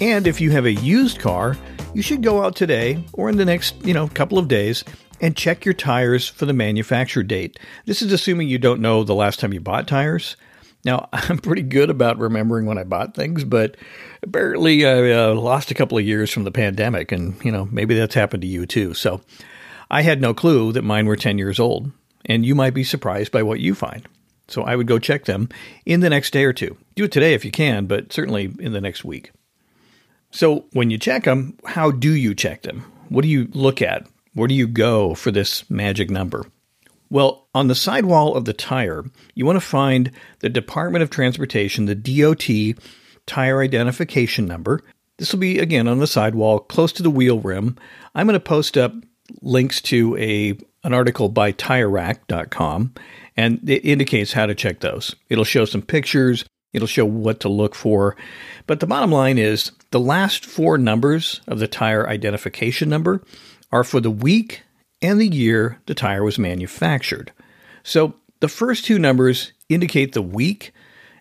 And 0.01 0.27
if 0.27 0.41
you 0.41 0.51
have 0.51 0.67
a 0.67 0.73
used 0.73 1.21
car, 1.21 1.57
you 1.95 2.03
should 2.03 2.23
go 2.23 2.43
out 2.43 2.57
today 2.57 3.05
or 3.13 3.29
in 3.29 3.37
the 3.37 3.45
next, 3.45 3.75
you 3.85 3.95
know, 3.95 4.09
couple 4.09 4.39
of 4.39 4.49
days 4.49 4.85
and 5.23 5.37
check 5.37 5.65
your 5.65 5.73
tires 5.73 6.29
for 6.29 6.45
the 6.45 6.53
manufacture 6.53 7.23
date. 7.23 7.59
This 7.87 8.03
is 8.03 8.13
assuming 8.13 8.49
you 8.49 8.59
don't 8.59 8.83
know 8.83 9.05
the 9.05 9.15
last 9.15 9.39
time 9.41 9.55
you 9.55 9.61
bought 9.61 9.87
tires. 9.87 10.37
Now, 10.85 11.09
I'm 11.13 11.39
pretty 11.39 11.63
good 11.63 11.89
about 11.89 12.19
remembering 12.19 12.67
when 12.67 12.77
I 12.77 12.85
bought 12.85 13.15
things, 13.15 13.45
but 13.45 13.77
apparently 14.23 14.85
I 14.85 15.13
uh, 15.13 15.35
lost 15.35 15.71
a 15.71 15.75
couple 15.75 15.97
of 15.97 16.05
years 16.05 16.31
from 16.31 16.43
the 16.43 16.51
pandemic, 16.51 17.13
and 17.13 17.43
you 17.45 17.53
know 17.53 17.69
maybe 17.71 17.95
that's 17.95 18.15
happened 18.15 18.43
to 18.43 18.49
you 18.49 18.67
too. 18.67 18.93
So 18.93 19.23
I 19.91 20.03
had 20.03 20.21
no 20.21 20.35
clue 20.35 20.73
that 20.73 20.83
mine 20.83 21.07
were 21.07 21.17
10 21.17 21.39
years 21.39 21.61
old, 21.61 21.91
and 22.27 22.45
you 22.45 22.55
might 22.55 22.75
be 22.75 22.85
surprised 22.85 23.31
by 23.31 23.45
what 23.45 23.61
you 23.61 23.75
find. 23.75 24.07
So 24.49 24.63
I 24.63 24.77
would 24.77 24.89
go 24.89 24.99
check 24.99 25.25
them 25.25 25.49
in 25.87 26.01
the 26.01 26.11
next 26.11 26.33
day 26.33 26.45
or 26.45 26.53
two. 26.53 26.77
Do 26.97 27.05
it 27.05 27.13
today 27.13 27.33
if 27.33 27.45
you 27.45 27.51
can, 27.51 27.87
but 27.87 28.13
certainly 28.13 28.53
in 28.59 28.73
the 28.73 28.81
next 28.81 29.05
week. 29.05 29.31
So 30.31 30.67
when 30.73 30.91
you 30.91 30.99
check 30.99 31.25
them, 31.25 31.57
how 31.65 31.91
do 31.91 32.11
you 32.11 32.35
check 32.35 32.63
them? 32.63 32.81
What 33.09 33.23
do 33.23 33.29
you 33.29 33.49
look 33.53 33.81
at? 33.81 34.07
Where 34.35 34.49
do 34.49 34.55
you 34.55 34.67
go 34.67 35.15
for 35.15 35.31
this 35.31 35.69
magic 35.71 36.11
number? 36.11 36.47
Well, 37.11 37.49
on 37.55 37.69
the 37.69 37.75
sidewall 37.75 38.35
of 38.35 38.47
the 38.47 38.55
tire, 38.55 39.05
you 39.35 39.45
want 39.45 39.57
to 39.57 39.61
find 39.61 40.11
the 40.39 40.49
Department 40.49 41.03
of 41.03 41.11
Transportation, 41.11 41.85
the 41.85 41.95
DOT 41.95 42.81
tire 43.27 43.61
identification 43.61 44.47
number. 44.47 44.81
This 45.19 45.33
will 45.33 45.41
be 45.41 45.59
again 45.59 45.89
on 45.89 45.99
the 45.99 46.07
sidewall 46.07 46.59
close 46.59 46.93
to 46.93 47.03
the 47.03 47.11
wheel 47.11 47.39
rim. 47.39 47.77
I'm 48.15 48.27
going 48.27 48.35
to 48.35 48.41
post 48.41 48.79
up 48.79 48.95
links 49.43 49.81
to 49.83 50.17
a 50.17 50.59
an 50.85 50.93
article 50.93 51.29
by 51.29 51.53
TireRack.com 51.53 52.95
and 53.37 53.71
it 53.71 53.85
indicates 53.85 54.33
how 54.33 54.47
to 54.47 54.55
check 54.55 54.81
those. 54.81 55.15
It'll 55.29 55.45
show 55.45 55.65
some 55.65 55.83
pictures, 55.83 56.45
It'll 56.73 56.89
show 56.89 57.05
what 57.05 57.41
to 57.41 57.49
look 57.49 57.75
for. 57.75 58.17
But 58.67 58.81
the 58.81 58.87
bottom 58.87 59.13
line 59.13 59.39
is 59.39 59.73
the 59.91 60.01
last 60.01 60.45
four 60.47 60.79
numbers 60.79 61.41
of 61.47 61.59
the 61.59 61.69
tire 61.69 62.09
identification 62.09 62.89
number 62.89 63.23
are 63.73 63.85
for 63.85 64.01
the 64.01 64.11
week 64.11 64.63
and 65.01 65.21
the 65.21 65.27
year 65.27 65.81
the 65.87 65.95
tire 65.95 66.23
was 66.23 66.39
manufactured. 66.39 67.33
So 67.83 68.15
the 68.41 68.49
first 68.49 68.85
two 68.85 68.99
numbers 68.99 69.53
indicate 69.69 70.13
the 70.13 70.23
week, 70.23 70.73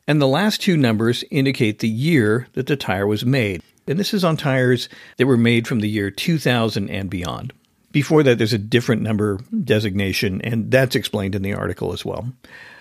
and 0.07 0.21
the 0.21 0.27
last 0.27 0.61
two 0.61 0.77
numbers 0.77 1.23
indicate 1.31 1.79
the 1.79 1.87
year 1.87 2.47
that 2.53 2.67
the 2.67 2.75
tire 2.75 3.07
was 3.07 3.25
made. 3.25 3.63
And 3.87 3.99
this 3.99 4.13
is 4.13 4.23
on 4.23 4.37
tires 4.37 4.89
that 5.17 5.27
were 5.27 5.37
made 5.37 5.67
from 5.67 5.79
the 5.79 5.89
year 5.89 6.11
2000 6.11 6.89
and 6.89 7.09
beyond. 7.09 7.53
Before 7.91 8.23
that, 8.23 8.37
there's 8.37 8.53
a 8.53 8.57
different 8.57 9.01
number 9.01 9.39
designation, 9.63 10.41
and 10.41 10.71
that's 10.71 10.95
explained 10.95 11.35
in 11.35 11.41
the 11.41 11.53
article 11.53 11.91
as 11.93 12.05
well. 12.05 12.31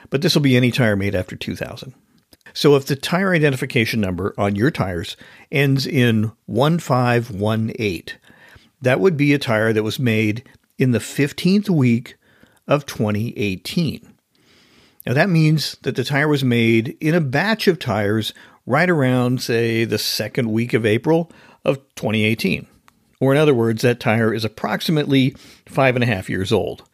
But 0.09 0.23
this 0.23 0.35
will 0.35 0.43
be 0.43 0.57
any 0.57 0.71
tire 0.71 0.97
made 0.97 1.15
after 1.15 1.37
2000. 1.37 1.95
So 2.53 2.77
if 2.77 2.87
the 2.87 2.97
tire 2.97 3.35
identification 3.35 4.01
number 4.01 4.35
on 4.39 4.57
your 4.57 4.71
tires 4.71 5.17
ends 5.51 5.87
in 5.87 6.33
1518, 6.47 8.19
that 8.81 9.01
would 9.01 9.17
be 9.17 9.33
a 9.35 9.39
tire 9.39 9.73
that 9.73 9.83
was 9.83 9.99
made 9.99 10.49
in 10.79 10.93
the 10.93 10.99
15th 10.99 11.69
week 11.69 12.17
of 12.67 12.87
2018. 12.87 14.15
Now 15.07 15.15
that 15.15 15.29
means 15.29 15.77
that 15.83 15.97
the 15.97 16.05
tire 16.05 16.29
was 16.29 16.45
made 16.45 16.97
in 17.01 17.15
a 17.15 17.21
batch 17.21 17.67
of 17.69 17.79
tires 17.79 18.33
right 18.67 18.89
around, 18.89 19.43
say, 19.43 19.85
the 19.85 19.99
second 19.99 20.53
week 20.53 20.75
of 20.75 20.87
April 20.87 21.31
of 21.65 21.79
2018. 21.97 22.67
Or 23.19 23.33
in 23.33 23.39
other 23.39 23.55
words, 23.55 23.83
that 23.83 24.01
tire 24.01 24.33
is 24.33 24.45
approximately 24.45 25.31
five 25.67 25.95
and 25.95 26.03
a 26.03 26.07
half 26.07 26.31
years 26.31 26.53
old. 26.53 26.85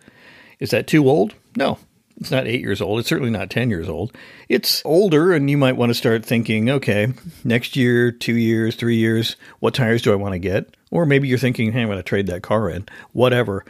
Is 0.59 0.71
that 0.71 0.87
too 0.87 1.09
old? 1.09 1.35
No, 1.57 1.79
it's 2.19 2.31
not 2.31 2.47
eight 2.47 2.61
years 2.61 2.81
old. 2.81 2.99
It's 2.99 3.09
certainly 3.09 3.31
not 3.31 3.51
10 3.51 3.71
years 3.71 3.89
old. 3.89 4.13
It's 4.49 4.83
older, 4.85 5.33
and 5.33 5.51
you 5.51 5.59
might 5.59 5.77
want 5.77 5.91
to 5.91 5.95
start 5.95 6.25
thinking, 6.25 6.71
okay, 6.71 7.13
next 7.45 7.77
year, 7.77 8.11
two 8.11 8.37
years, 8.37 8.75
three 8.75 8.97
years, 8.97 9.37
what 9.61 9.75
tires 9.75 10.03
do 10.03 10.13
I 10.13 10.17
want 10.17 10.33
to 10.33 10.39
get? 10.39 10.76
Or 10.91 11.07
maybe 11.07 11.29
you're 11.29 11.39
thinking, 11.39 11.73
hey, 11.73 11.83
I'm 11.83 11.89
going 11.89 11.99
to 11.99 12.03
trade 12.03 12.29
that 12.29 12.43
car 12.43 12.71
in, 12.71 12.87
whatever. 13.13 13.65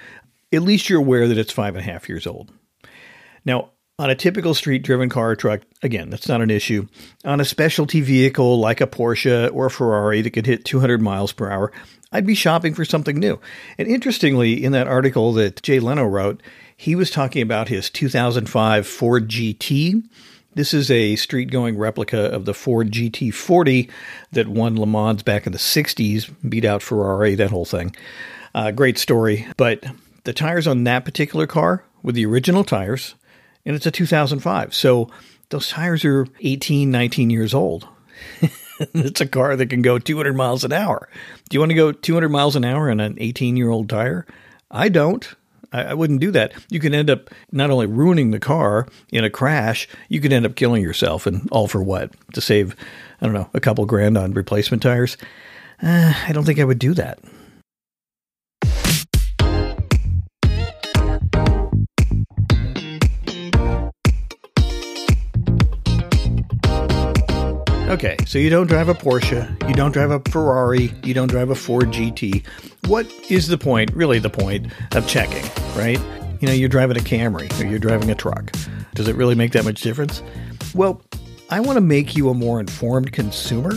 At 0.53 0.63
least 0.63 0.89
you're 0.89 1.01
aware 1.01 1.27
that 1.29 1.39
it's 1.39 1.53
five 1.53 1.75
and 1.75 1.87
a 1.87 1.91
half 1.91 2.09
years 2.09 2.27
old. 2.27 2.53
Now, 3.45 3.71
on 3.99 4.11
a 4.11 4.15
typical 4.15 4.53
street 4.53 4.83
driven 4.83 5.09
car 5.09 5.31
or 5.31 5.37
truck, 5.37 5.63
again, 5.83 6.11
that's 6.11 6.29
not 6.29 6.43
an 6.43 6.51
issue. 6.51 6.87
On 7.25 7.41
a 7.41 7.45
specialty 7.45 8.03
vehicle 8.03 8.61
like 8.61 8.83
a 8.83 8.87
Porsche 8.87 9.51
or 9.55 9.67
a 9.67 9.71
Ferrari 9.71 10.21
that 10.21 10.31
could 10.31 10.47
hit 10.47 10.67
200 10.67 11.01
miles 11.01 11.33
per 11.33 11.51
hour, 11.51 11.73
I'd 12.13 12.27
be 12.27 12.35
shopping 12.35 12.75
for 12.75 12.85
something 12.85 13.19
new. 13.19 13.41
And 13.79 13.89
interestingly, 13.89 14.63
in 14.63 14.73
that 14.73 14.87
article 14.87 15.33
that 15.35 15.63
Jay 15.63 15.81
Leno 15.81 16.05
wrote, 16.05 16.43
he 16.77 16.95
was 16.95 17.11
talking 17.11 17.41
about 17.41 17.69
his 17.69 17.89
2005 17.89 18.87
Ford 18.87 19.29
GT. 19.29 20.05
This 20.57 20.73
is 20.73 20.91
a 20.91 21.17
street 21.17 21.51
going 21.51 21.77
replica 21.77 22.19
of 22.19 22.47
the 22.47 22.55
Ford 22.55 22.91
GT40 22.91 23.91
that 24.33 24.49
won 24.49 24.81
Le 24.81 24.87
Mans 24.87 25.23
back 25.23 25.45
in 25.45 25.53
the 25.53 25.59
60s, 25.59 26.35
beat 26.49 26.65
out 26.65 26.83
Ferrari, 26.83 27.35
that 27.35 27.51
whole 27.51 27.67
thing. 27.67 27.95
Uh, 28.55 28.71
great 28.71 28.97
story. 28.97 29.47
But 29.59 29.85
the 30.25 30.33
tires 30.33 30.67
on 30.67 30.85
that 30.85 31.05
particular 31.05 31.47
car 31.47 31.85
were 32.03 32.13
the 32.13 32.25
original 32.25 32.65
tires, 32.65 33.17
and 33.67 33.77
it's 33.77 33.85
a 33.85 33.91
2005. 33.91 34.75
So 34.75 35.11
those 35.51 35.69
tires 35.69 36.07
are 36.07 36.27
18, 36.41 36.91
19 36.91 37.29
years 37.29 37.53
old. 37.53 37.87
it's 38.95 39.21
a 39.21 39.27
car 39.27 39.57
that 39.57 39.69
can 39.69 39.83
go 39.83 39.99
200 39.99 40.35
miles 40.35 40.65
an 40.65 40.73
hour. 40.73 41.11
Do 41.51 41.55
you 41.55 41.61
want 41.61 41.69
to 41.69 41.77
go 41.77 41.93
200 41.93 42.31
miles 42.31 42.57
an 42.57 42.65
hour 42.65 42.91
on 42.91 42.99
an 42.99 43.19
18 43.21 43.59
year 43.59 43.69
old 43.69 43.91
tire? 43.91 44.25
I 44.71 44.89
don't. 44.89 45.29
I, 45.77 45.91
I, 45.91 45.95
wouldn't 45.95 46.21
do 46.21 46.31
that. 46.33 46.53
You 46.71 46.81
can 46.81 46.95
end 46.95 47.11
up 47.11 47.31
not 47.53 47.71
only 47.71 47.87
ruining 47.87 48.31
the 48.31 48.41
car 48.41 48.89
in 49.11 49.25
a 49.25 49.31
crash, 49.31 49.89
you 50.09 50.21
could 50.21 50.33
end 50.33 50.47
up 50.47 50.55
killing 50.55 50.83
yourself, 50.83 51.27
and 51.27 51.49
all 51.51 51.69
for 51.69 51.83
what? 51.83 52.13
To 52.33 52.41
save, 52.41 52.75
I 53.21 53.27
don't 53.27 53.35
know, 53.35 53.51
a 53.55 53.61
couple 53.61 53.85
grand 53.87 54.17
on 54.17 54.33
replacement 54.33 54.83
tires? 54.83 55.17
Uh, 55.83 56.15
I 56.27 56.33
don't 56.33 56.45
think 56.45 56.59
I 56.59 56.65
would 56.65 56.79
do 56.79 56.95
that. 56.95 57.19
Okay, 67.97 68.19
so 68.27 68.39
you 68.39 68.51
don't 68.51 68.67
drive 68.67 68.91
a 68.91 68.95
Porsche, 68.95 69.67
you 69.67 69.75
don't 69.75 69.93
drive 69.93 70.11
a 70.11 70.21
Ferrari, 70.31 70.93
you 71.03 71.15
don't 71.15 71.29
drive 71.29 71.49
a 71.49 71.55
Ford 71.55 71.87
GT. 71.87 72.45
What 72.89 73.11
is 73.31 73.49
the 73.49 73.57
point, 73.57 73.91
really 73.95 74.19
the 74.19 74.29
point, 74.29 74.71
of 74.95 75.09
checking, 75.09 75.43
right? 75.75 75.99
You 76.43 76.47
know, 76.47 76.53
you're 76.53 76.69
driving 76.69 76.99
a 76.99 77.01
Camry 77.01 77.51
or 77.59 77.65
you're 77.65 77.79
driving 77.79 78.11
a 78.11 78.15
truck. 78.15 78.53
Does 78.95 79.09
it 79.09 79.17
really 79.17 79.35
make 79.35 79.53
that 79.53 79.65
much 79.65 79.81
difference? 79.81 80.23
Well, 80.75 81.01
I 81.49 81.61
want 81.61 81.79
to 81.79 81.81
make 81.81 82.15
you 82.15 82.29
a 82.29 82.35
more 82.35 82.61
informed 82.61 83.13
consumer. 83.13 83.73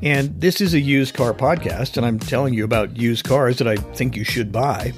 And 0.00 0.40
this 0.40 0.62
is 0.62 0.72
a 0.72 0.80
used 0.80 1.12
car 1.12 1.34
podcast, 1.34 1.98
and 1.98 2.06
I'm 2.06 2.18
telling 2.18 2.54
you 2.54 2.64
about 2.64 2.96
used 2.96 3.26
cars 3.26 3.58
that 3.58 3.68
I 3.68 3.76
think 3.76 4.16
you 4.16 4.24
should 4.24 4.50
buy. 4.50 4.94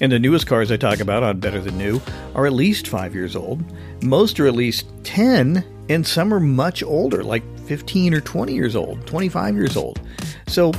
And 0.00 0.10
the 0.10 0.18
newest 0.18 0.46
cars 0.46 0.72
I 0.72 0.78
talk 0.78 1.00
about 1.00 1.22
on 1.22 1.40
Better 1.40 1.60
Than 1.60 1.76
New 1.76 2.00
are 2.34 2.46
at 2.46 2.54
least 2.54 2.88
five 2.88 3.14
years 3.14 3.36
old. 3.36 3.62
Most 4.02 4.40
are 4.40 4.46
at 4.46 4.54
least 4.54 4.86
10, 5.04 5.62
and 5.90 6.06
some 6.06 6.32
are 6.32 6.40
much 6.40 6.82
older, 6.82 7.22
like 7.22 7.42
15 7.72 8.12
or 8.12 8.20
20 8.20 8.52
years 8.52 8.76
old, 8.76 9.06
25 9.06 9.54
years 9.54 9.78
old. 9.78 9.98
So, 10.46 10.72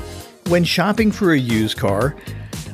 when 0.46 0.64
shopping 0.64 1.12
for 1.12 1.34
a 1.34 1.40
used 1.40 1.76
car, 1.76 2.16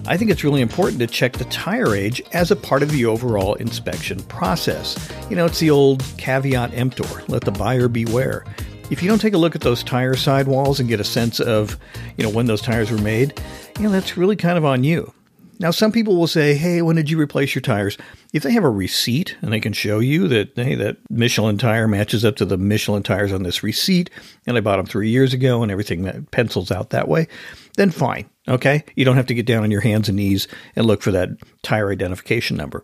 I 0.08 0.18
think 0.18 0.30
it's 0.30 0.44
really 0.44 0.60
important 0.60 1.00
to 1.00 1.08
check 1.08 1.38
the 1.38 1.46
tire 1.46 1.96
age 1.96 2.22
as 2.34 2.52
a 2.52 2.58
part 2.58 2.84
of 2.84 2.92
the 2.92 3.06
overall 3.06 3.54
inspection 3.54 4.22
process. 4.24 5.10
You 5.30 5.38
know, 5.38 5.46
it's 5.46 5.60
the 5.60 5.70
old 5.70 6.04
caveat 6.18 6.74
emptor 6.74 7.06
let 7.30 7.46
the 7.46 7.52
buyer 7.52 7.88
beware. 7.88 8.44
If 8.90 9.02
you 9.02 9.08
don't 9.08 9.22
take 9.22 9.36
a 9.36 9.38
look 9.38 9.56
at 9.56 9.62
those 9.62 9.84
tire 9.84 10.18
sidewalls 10.18 10.82
and 10.82 10.90
get 10.90 11.00
a 11.00 11.06
sense 11.06 11.40
of, 11.40 11.80
you 12.18 12.26
know, 12.26 12.30
when 12.30 12.48
those 12.48 12.62
tires 12.62 12.92
were 12.92 12.98
made, 12.98 13.42
you 13.78 13.86
know, 13.86 13.92
that's 13.92 14.18
really 14.18 14.36
kind 14.36 14.58
of 14.58 14.66
on 14.66 14.84
you. 14.84 15.14
Now, 15.62 15.72
some 15.72 15.92
people 15.92 16.16
will 16.16 16.28
say, 16.28 16.56
hey, 16.56 16.82
when 16.82 16.96
did 16.96 17.10
you 17.10 17.20
replace 17.20 17.54
your 17.54 17.62
tires? 17.62 17.98
If 18.32 18.44
they 18.44 18.54
have 18.54 18.64
a 18.64 18.70
receipt 18.70 19.36
and 19.42 19.52
they 19.52 19.60
can 19.60 19.74
show 19.74 20.00
you 20.00 20.30
that, 20.30 20.54
hey, 20.56 20.76
that 20.76 20.98
Michelin 21.10 21.58
tire 21.58 21.88
matches 21.88 22.24
up 22.24 22.38
to 22.38 22.46
the 22.46 22.58
Michelin 22.58 23.04
tires 23.04 23.34
on 23.34 23.44
this 23.44 23.62
receipt, 23.62 24.10
and 24.48 24.56
I 24.56 24.62
bought 24.62 24.78
them 24.78 24.86
three 24.86 25.10
years 25.10 25.34
ago 25.34 25.62
and 25.62 25.70
everything 25.70 26.04
that 26.04 26.32
pencils 26.32 26.72
out 26.72 26.92
that 26.92 27.10
way, 27.10 27.28
then 27.76 27.92
fine. 27.92 28.30
Okay. 28.48 28.86
You 28.96 29.04
don't 29.04 29.18
have 29.18 29.28
to 29.28 29.34
get 29.34 29.46
down 29.46 29.64
on 29.64 29.72
your 29.72 29.82
hands 29.82 30.08
and 30.08 30.16
knees 30.16 30.48
and 30.78 30.86
look 30.86 31.02
for 31.02 31.12
that 31.12 31.30
tire 31.62 31.92
identification 31.92 32.56
number. 32.56 32.84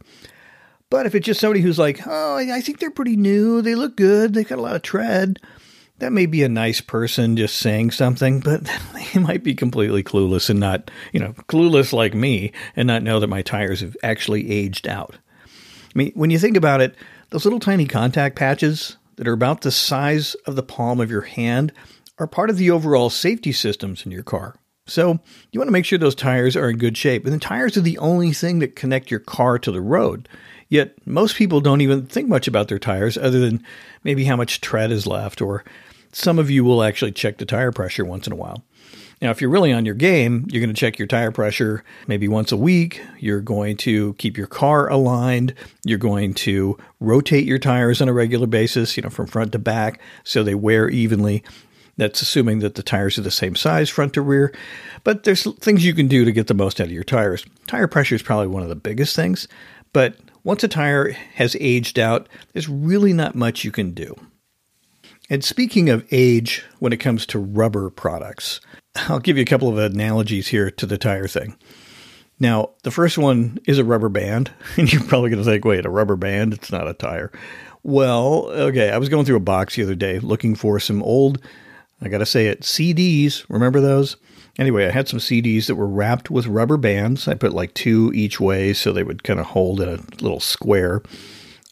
But 0.90 1.06
if 1.06 1.16
it's 1.16 1.26
just 1.26 1.40
somebody 1.40 1.62
who's 1.62 1.80
like, 1.80 2.02
oh, 2.06 2.36
I 2.38 2.62
think 2.62 2.80
they're 2.80 2.92
pretty 2.92 3.16
new, 3.16 3.62
they 3.62 3.76
look 3.76 3.96
good, 3.96 4.34
they 4.34 4.44
got 4.44 4.60
a 4.60 4.62
lot 4.62 4.76
of 4.76 4.82
tread, 4.82 5.40
that 6.00 6.12
may 6.12 6.26
be 6.26 6.44
a 6.44 6.50
nice 6.50 6.82
person 6.82 7.38
just 7.38 7.58
saying 7.58 7.92
something, 7.92 8.40
but 8.40 8.70
they 9.14 9.20
might 9.20 9.44
be 9.44 9.56
completely 9.56 10.04
clueless 10.04 10.50
and 10.50 10.60
not, 10.60 10.92
you 11.14 11.20
know, 11.20 11.34
clueless 11.48 11.94
like 11.94 12.14
me 12.14 12.52
and 12.76 12.88
not 12.88 13.04
know 13.04 13.20
that 13.20 13.28
my 13.28 13.42
tires 13.42 13.82
have 13.82 13.96
actually 14.04 14.52
aged 14.52 14.88
out. 14.88 15.18
I 15.46 15.98
mean, 15.98 16.12
when 16.16 16.30
you 16.30 16.40
think 16.40 16.58
about 16.58 16.82
it, 16.82 16.96
those 17.30 17.46
little 17.46 17.60
tiny 17.60 17.86
contact 17.86 18.36
patches 18.36 18.98
that 19.16 19.28
are 19.28 19.34
about 19.34 19.62
the 19.62 19.72
size 19.72 20.36
of 20.46 20.56
the 20.56 20.64
palm 20.64 21.00
of 21.00 21.10
your 21.10 21.22
hand 21.22 21.72
are 22.18 22.28
part 22.28 22.50
of 22.50 22.58
the 22.58 22.72
overall 22.72 23.10
safety 23.10 23.52
systems 23.52 24.06
in 24.06 24.12
your 24.12 24.24
car. 24.24 24.56
So 24.88 25.20
you 25.52 25.60
want 25.60 25.68
to 25.68 25.74
make 25.74 25.86
sure 25.86 25.98
those 25.98 26.16
tires 26.16 26.56
are 26.56 26.70
in 26.70 26.78
good 26.78 26.96
shape. 26.96 27.26
And 27.26 27.34
the 27.34 27.40
tires 27.40 27.76
are 27.76 27.82
the 27.82 27.98
only 27.98 28.34
thing 28.34 28.60
that 28.60 28.76
connect 28.76 29.10
your 29.10 29.20
car 29.20 29.58
to 29.60 29.72
the 29.72 29.82
road. 29.82 30.30
Yet 30.70 30.96
most 31.06 31.36
people 31.36 31.62
don't 31.62 31.82
even 31.82 32.06
think 32.08 32.28
much 32.28 32.48
about 32.48 32.68
their 32.68 32.80
tires 32.80 33.18
other 33.18 33.40
than 33.40 33.64
maybe 34.04 34.26
how 34.26 34.36
much 34.36 34.62
tread 34.62 34.92
is 34.92 35.06
left, 35.06 35.42
or 35.42 35.64
some 36.12 36.40
of 36.40 36.50
you 36.50 36.64
will 36.64 36.84
actually 36.84 37.12
check 37.12 37.38
the 37.38 37.46
tire 37.46 37.72
pressure 37.72 38.06
once 38.06 38.28
in 38.28 38.34
a 38.34 38.38
while. 38.38 38.64
Now, 39.22 39.32
if 39.32 39.40
you're 39.40 39.50
really 39.50 39.72
on 39.72 39.86
your 39.86 39.96
game, 39.96 40.46
you're 40.50 40.62
going 40.62 40.74
to 40.74 40.80
check 40.80 41.00
your 41.00 41.08
tire 41.08 41.32
pressure 41.32 41.84
maybe 42.08 42.28
once 42.28 42.52
a 42.52 42.58
week. 42.58 43.02
You're 43.20 43.42
going 43.42 43.78
to 43.78 44.14
keep 44.16 44.38
your 44.38 44.48
car 44.48 44.90
aligned. 44.90 45.54
You're 45.86 45.98
going 45.98 46.34
to 46.36 46.78
rotate 47.00 47.46
your 47.46 47.60
tires 47.60 48.02
on 48.02 48.10
a 48.10 48.14
regular 48.14 48.48
basis, 48.48 48.98
you 48.98 49.04
know, 49.04 49.10
from 49.10 49.28
front 49.28 49.54
to 49.54 49.60
back 49.60 50.02
so 50.24 50.44
they 50.44 50.56
wear 50.56 50.90
evenly. 50.90 51.44
That's 51.98 52.22
assuming 52.22 52.60
that 52.60 52.76
the 52.76 52.84
tires 52.84 53.18
are 53.18 53.22
the 53.22 53.32
same 53.32 53.56
size 53.56 53.90
front 53.90 54.14
to 54.14 54.22
rear. 54.22 54.54
But 55.06 55.24
there's 55.24 55.44
things 55.60 55.86
you 55.86 55.94
can 55.94 56.08
do 56.08 56.26
to 56.26 56.32
get 56.34 56.48
the 56.48 56.54
most 56.54 56.82
out 56.82 56.88
of 56.88 56.94
your 56.94 57.06
tires. 57.06 57.46
Tire 57.68 57.88
pressure 57.88 58.16
is 58.16 58.22
probably 58.22 58.48
one 58.48 58.64
of 58.64 58.70
the 58.70 58.76
biggest 58.76 59.16
things, 59.16 59.48
but 59.94 60.18
once 60.46 60.64
a 60.64 60.68
tire 60.68 61.12
has 61.34 61.58
aged 61.60 62.00
out, 62.00 62.30
there's 62.54 62.70
really 62.70 63.12
not 63.12 63.36
much 63.36 63.66
you 63.66 63.72
can 63.72 63.92
do. 63.92 64.16
And 65.28 65.44
speaking 65.44 65.90
of 65.90 66.08
age, 66.12 66.64
when 66.78 66.94
it 66.94 67.00
comes 67.00 67.26
to 67.26 67.40
rubber 67.40 67.90
products, 67.90 68.62
I'll 68.96 69.20
give 69.20 69.38
you 69.38 69.44
a 69.44 69.48
couple 69.48 69.68
of 69.68 69.80
analogies 69.80 70.48
here 70.48 70.70
to 70.70 70.86
the 70.86 71.00
tire 71.00 71.28
thing. 71.28 71.58
Now, 72.40 72.70
the 72.84 72.92
first 72.92 73.18
one 73.18 73.58
is 73.66 73.80
a 73.80 73.84
rubber 73.84 74.08
band, 74.08 74.52
and 74.78 74.92
you're 74.92 75.04
probably 75.04 75.32
going 75.32 75.44
to 75.44 75.50
think, 75.50 75.66
wait, 75.66 75.86
a 75.86 75.90
rubber 75.90 76.16
band? 76.16 76.54
It's 76.54 76.72
not 76.72 76.88
a 76.88 76.94
tire. 76.94 77.32
Well, 77.82 78.48
okay, 78.50 78.92
I 78.92 79.00
was 79.00 79.10
going 79.10 79.26
through 79.26 79.38
a 79.38 79.42
box 79.42 79.76
the 79.76 79.84
other 79.84 79.96
day 79.96 80.20
looking 80.20 80.54
for 80.54 80.80
some 80.80 81.02
old, 81.02 81.42
I 82.02 82.08
got 82.08 82.20
to 82.20 82.26
say 82.26 82.48
it, 82.48 82.62
CDs. 82.62 83.46
Remember 83.50 83.82
those? 83.82 84.16
Anyway, 84.58 84.88
I 84.88 84.92
had 84.92 85.08
some 85.08 85.20
CDs 85.20 85.68
that 85.68 85.76
were 85.76 85.88
wrapped 85.88 86.32
with 86.32 86.48
rubber 86.48 86.78
bands. 86.78 87.28
I 87.28 87.34
put 87.34 87.54
like 87.54 87.74
two 87.74 88.12
each 88.16 88.40
way 88.40 88.74
so 88.74 88.92
they 88.92 89.04
would 89.04 89.24
kind 89.24 89.40
of 89.40 89.48
hold 89.48 89.82
in 89.82 89.90
a 89.90 90.00
little 90.22 90.40
square. 90.40 91.02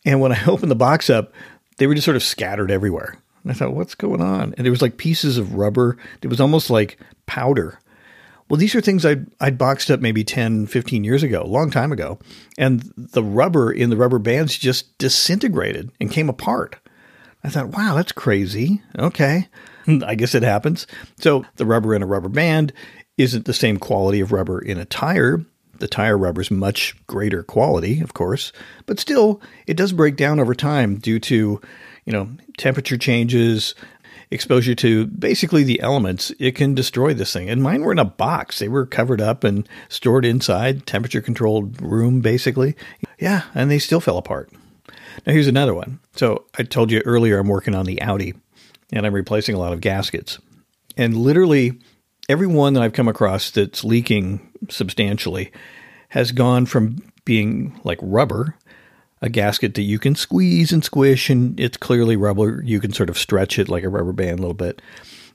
And 0.06 0.20
when 0.20 0.34
I 0.34 0.46
opened 0.48 0.72
the 0.72 0.76
box 0.76 1.10
up, 1.10 1.32
they 1.78 1.88
were 1.88 1.96
just 1.96 2.06
sort 2.06 2.18
of 2.18 2.24
scattered 2.24 2.72
everywhere. 2.72 3.18
And 3.44 3.52
I 3.52 3.56
thought, 3.56 3.74
what's 3.74 3.96
going 3.96 4.22
on? 4.22 4.54
And 4.58 4.66
there 4.66 4.72
was 4.72 4.82
like 4.82 4.98
pieces 4.98 5.38
of 5.38 5.56
rubber. 5.56 5.98
It 6.22 6.28
was 6.28 6.42
almost 6.42 6.70
like 6.70 6.98
powder. 7.26 7.80
Well, 8.50 8.58
these 8.58 8.76
are 8.76 8.82
things 8.82 9.06
I'd, 9.06 9.26
I'd 9.40 9.58
boxed 9.58 9.90
up 9.90 10.00
maybe 10.00 10.24
10, 10.24 10.68
15 10.68 11.04
years 11.04 11.24
ago, 11.24 11.42
a 11.42 11.48
long 11.48 11.72
time 11.72 11.92
ago. 11.92 12.20
And 12.58 12.92
the 12.98 13.24
rubber 13.24 13.72
in 13.72 13.90
the 13.90 13.98
rubber 13.98 14.20
bands 14.20 14.58
just 14.58 14.98
disintegrated 14.98 15.92
and 16.00 16.12
came 16.12 16.30
apart. 16.30 16.76
I 17.44 17.50
thought, 17.50 17.70
wow, 17.70 17.96
that's 17.96 18.12
crazy. 18.12 18.82
Okay. 18.98 19.48
I 20.06 20.16
guess 20.16 20.36
it 20.36 20.44
happens. 20.44 20.88
So 21.18 21.46
the 21.56 21.66
rubber 21.66 21.94
in 21.96 22.04
a 22.04 22.08
rubber 22.08 22.30
band 22.30 22.74
isn't 23.18 23.46
the 23.46 23.54
same 23.54 23.78
quality 23.78 24.20
of 24.20 24.32
rubber 24.32 24.60
in 24.60 24.78
a 24.78 24.86
tire. 24.86 25.46
The 25.80 25.88
tire 25.88 26.18
rubber 26.18 26.42
is 26.42 26.52
much 26.52 26.96
greater 27.08 27.44
quality, 27.44 28.00
of 28.00 28.14
course, 28.14 28.52
but 28.86 29.00
still, 29.00 29.42
it 29.68 29.76
does 29.76 29.92
break 29.92 30.16
down 30.16 30.40
over 30.40 30.56
time 30.56 30.98
due 30.98 31.20
to, 31.22 31.60
you 32.06 32.14
know, 32.14 32.30
temperature 32.58 32.98
changes, 32.98 33.76
exposure 34.32 34.76
to 34.76 35.08
basically 35.08 35.64
the 35.64 35.82
elements. 35.82 36.32
It 36.40 36.56
can 36.56 36.76
destroy 36.76 37.14
this 37.14 37.34
thing. 37.34 37.50
And 37.50 37.62
mine 37.62 37.82
were 37.82 37.92
in 37.92 38.00
a 38.00 38.06
box; 38.06 38.60
they 38.60 38.68
were 38.68 38.86
covered 38.86 39.20
up 39.20 39.44
and 39.44 39.68
stored 39.90 40.26
inside, 40.26 40.86
temperature 40.86 41.22
controlled 41.22 41.82
room, 41.82 42.22
basically. 42.22 42.76
Yeah, 43.20 43.44
and 43.56 43.70
they 43.70 43.80
still 43.80 44.00
fell 44.00 44.18
apart. 44.18 44.52
Now 45.26 45.34
here's 45.34 45.48
another 45.48 45.74
one. 45.74 46.00
So 46.16 46.46
I 46.58 46.64
told 46.64 46.92
you 46.92 47.02
earlier, 47.06 47.40
I'm 47.40 47.48
working 47.48 47.76
on 47.76 47.86
the 47.86 48.02
Audi, 48.02 48.34
and 48.94 49.06
I'm 49.06 49.14
replacing 49.14 49.56
a 49.56 49.60
lot 49.60 49.74
of 49.74 49.82
gaskets, 49.82 50.40
and 50.96 51.18
literally 51.18 51.80
every 52.30 52.48
one 52.48 52.74
that 52.74 52.84
I've 52.84 52.94
come 52.94 53.10
across 53.10 53.52
that's 53.52 53.84
leaking 53.84 54.50
substantially 54.70 55.52
has 56.10 56.32
gone 56.32 56.66
from 56.66 57.04
being 57.26 57.80
like 57.84 58.00
rubber, 58.02 58.56
a 59.22 59.30
gasket 59.30 59.74
that 59.76 59.82
you 59.82 60.00
can 60.00 60.16
squeeze 60.16 60.72
and 60.72 60.84
squish, 60.84 61.30
and 61.30 61.60
it's 61.60 61.78
clearly 61.78 62.16
rubber. 62.16 62.62
You 62.64 62.80
can 62.80 62.94
sort 62.94 63.10
of 63.10 63.18
stretch 63.18 63.58
it 63.58 63.70
like 63.70 63.84
a 63.84 63.90
rubber 63.90 64.14
band 64.14 64.40
a 64.40 64.42
little 64.42 64.54
bit. 64.54 64.82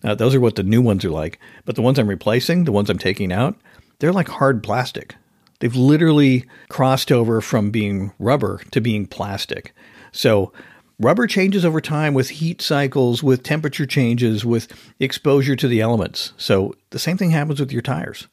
Uh, 0.05 0.15
those 0.15 0.35
are 0.35 0.41
what 0.41 0.55
the 0.55 0.63
new 0.63 0.81
ones 0.81 1.05
are 1.05 1.11
like. 1.11 1.41
But 1.65 1.75
the 1.75 1.83
ones 1.83 1.99
I'm 1.99 2.09
replacing, 2.09 2.65
the 2.65 2.73
ones 2.73 2.89
I'm 2.89 2.99
taking 2.99 3.33
out, 3.33 3.57
they're 3.99 4.13
like 4.13 4.29
hard 4.29 4.63
plastic. 4.63 5.17
They've 5.61 5.75
literally 5.75 6.45
crossed 6.69 7.11
over 7.11 7.41
from 7.41 7.71
being 7.71 8.13
rubber 8.19 8.61
to 8.71 8.81
being 8.81 9.07
plastic. 9.07 9.75
So 10.13 10.53
Rubber 11.01 11.29
changes 11.29 11.65
over 11.65 11.81
time 11.81 12.13
with 12.13 12.29
heat 12.29 12.61
cycles, 12.61 13.23
with 13.23 13.45
temperature 13.45 13.87
changes, 13.87 14.45
with 14.45 14.73
exposure 14.99 15.55
to 15.55 15.69
the 15.69 15.81
elements. 15.81 16.33
So 16.37 16.75
the 16.91 16.99
same 16.99 17.17
thing 17.17 17.31
happens 17.31 17.61
with 17.61 17.71
your 17.71 17.83
tires. 17.83 18.27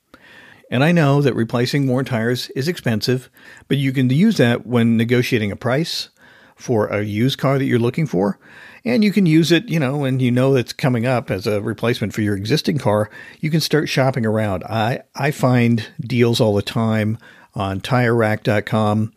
And 0.72 0.84
I 0.84 0.92
know 0.92 1.22
that 1.22 1.36
replacing 1.36 1.88
worn 1.88 2.06
tires 2.06 2.50
is 2.50 2.68
expensive, 2.68 3.30
but 3.68 3.78
you 3.78 3.92
can 3.92 4.10
use 4.10 4.38
that 4.38 4.66
when 4.66 4.98
negotiating 4.98 5.52
a 5.52 5.56
price 5.56 6.10
for 6.56 6.88
a 6.88 7.04
used 7.04 7.38
car 7.38 7.60
that 7.60 7.66
you're 7.66 7.78
looking 7.78 8.08
for. 8.08 8.40
And 8.84 9.04
you 9.04 9.12
can 9.12 9.28
use 9.28 9.52
it, 9.52 9.70
you 9.70 9.80
know, 9.80 9.98
when 9.98 10.20
you 10.20 10.32
know 10.32 10.56
it's 10.56 10.74
coming 10.74 11.06
up 11.06 11.30
as 11.30 11.46
a 11.46 11.62
replacement 11.62 12.14
for 12.14 12.22
your 12.22 12.36
existing 12.36 12.80
car, 12.80 13.12
you 13.42 13.52
can 13.52 13.62
start 13.62 13.90
shopping 13.90 14.26
around. 14.26 14.64
I, 14.64 15.02
I 15.16 15.30
find 15.30 15.88
deals 16.00 16.42
all 16.42 16.56
the 16.56 16.64
time 16.64 17.20
on 17.54 17.80
tirerack.com 17.80 19.14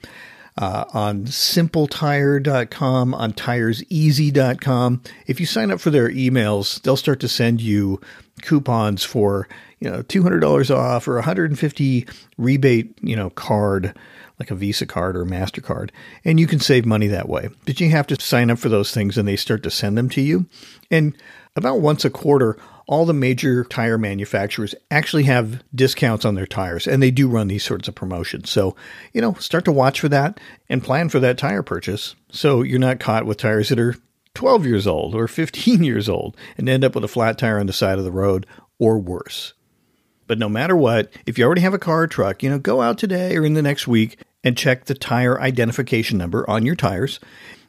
uh, 0.59 0.85
on 0.93 1.25
simpletire.com, 1.25 3.15
on 3.15 3.33
tireseasy.com. 3.33 5.03
If 5.27 5.41
you 5.41 5.47
sign 5.47 5.71
up 5.71 5.81
for 5.81 5.91
their 5.91 6.11
emails, 6.11 6.83
they'll 6.83 6.97
start 6.97 7.21
to 7.21 7.29
send 7.29 7.61
you 7.61 8.01
coupons 8.43 9.05
for, 9.05 9.49
you 9.79 9.89
know, 9.89 10.03
$200 10.03 10.77
off 10.77 11.07
or 11.07 11.15
150 11.15 12.07
rebate, 12.37 12.99
you 13.01 13.15
know, 13.17 13.31
card 13.31 13.97
like 14.39 14.51
a 14.51 14.55
Visa 14.55 14.87
card 14.87 15.17
or 15.17 15.25
MasterCard, 15.25 15.91
and 16.25 16.39
you 16.39 16.47
can 16.47 16.61
save 16.61 16.87
money 16.87 17.09
that 17.09 17.29
way. 17.29 17.49
But 17.65 17.81
you 17.81 17.91
have 17.91 18.07
to 18.09 18.21
sign 18.21 18.51
up 18.51 18.59
for 18.59 18.69
those 18.69 18.93
things 18.93 19.19
and 19.19 19.27
they 19.27 19.37
start 19.37 19.63
to 19.65 19.71
send 19.71 19.99
them 19.99 20.09
to 20.11 20.21
you. 20.21 20.47
And 20.91 21.17
about 21.57 21.81
once 21.81 22.05
a 22.05 22.11
quarter, 22.11 22.57
all 22.89 23.05
the 23.05 23.13
major 23.13 23.65
tire 23.65 23.99
manufacturers 23.99 24.75
actually 24.91 25.25
have 25.25 25.63
discounts 25.75 26.25
on 26.25 26.35
their 26.35 26.47
tires, 26.47 26.89
and 26.89 27.03
they 27.03 27.11
do 27.11 27.29
run 27.29 27.49
these 27.49 27.63
sorts 27.63 27.87
of 27.87 27.95
promotions. 27.95 28.51
So, 28.51 28.75
you 29.13 29.21
know, 29.21 29.35
start 29.35 29.67
to 29.67 29.73
watch 29.73 30.01
for 30.01 30.09
that 30.09 30.41
and 30.69 30.83
plan 30.83 31.11
for 31.11 31.21
that 31.21 31.39
tire 31.39 31.63
purchase 31.63 32.17
so 32.31 32.63
you're 32.63 32.79
not 32.79 32.99
caught 32.99 33.27
with 33.27 33.37
tires 33.37 33.69
that 33.69 33.79
are 33.79 33.95
12 34.35 34.67
years 34.67 34.87
old 34.87 35.15
or 35.15 35.29
15 35.29 35.83
years 35.85 36.09
old 36.09 36.37
and 36.57 36.69
end 36.69 36.83
up 36.83 36.95
with 36.95 37.05
a 37.05 37.09
flat 37.09 37.39
tire 37.39 37.61
on 37.61 37.67
the 37.67 37.73
side 37.73 37.99
of 37.99 38.05
the 38.05 38.11
road 38.11 38.47
or 38.79 38.99
worse. 38.99 39.53
But 40.27 40.39
no 40.39 40.49
matter 40.49 40.77
what, 40.77 41.13
if 41.27 41.39
you 41.39 41.45
already 41.45 41.63
have 41.63 41.75
a 41.75 41.79
car 41.79 42.03
or 42.03 42.07
truck, 42.07 42.43
you 42.43 42.51
know, 42.51 42.59
go 42.59 42.81
out 42.81 42.99
today 42.99 43.37
or 43.37 43.45
in 43.45 43.55
the 43.55 43.63
next 43.63 43.87
week 43.87 44.19
and 44.45 44.57
check 44.57 44.85
the 44.85 44.95
tire 44.95 45.41
identification 45.41 46.19
number 46.19 46.49
on 46.49 46.65
your 46.65 46.77
tires. 46.77 47.19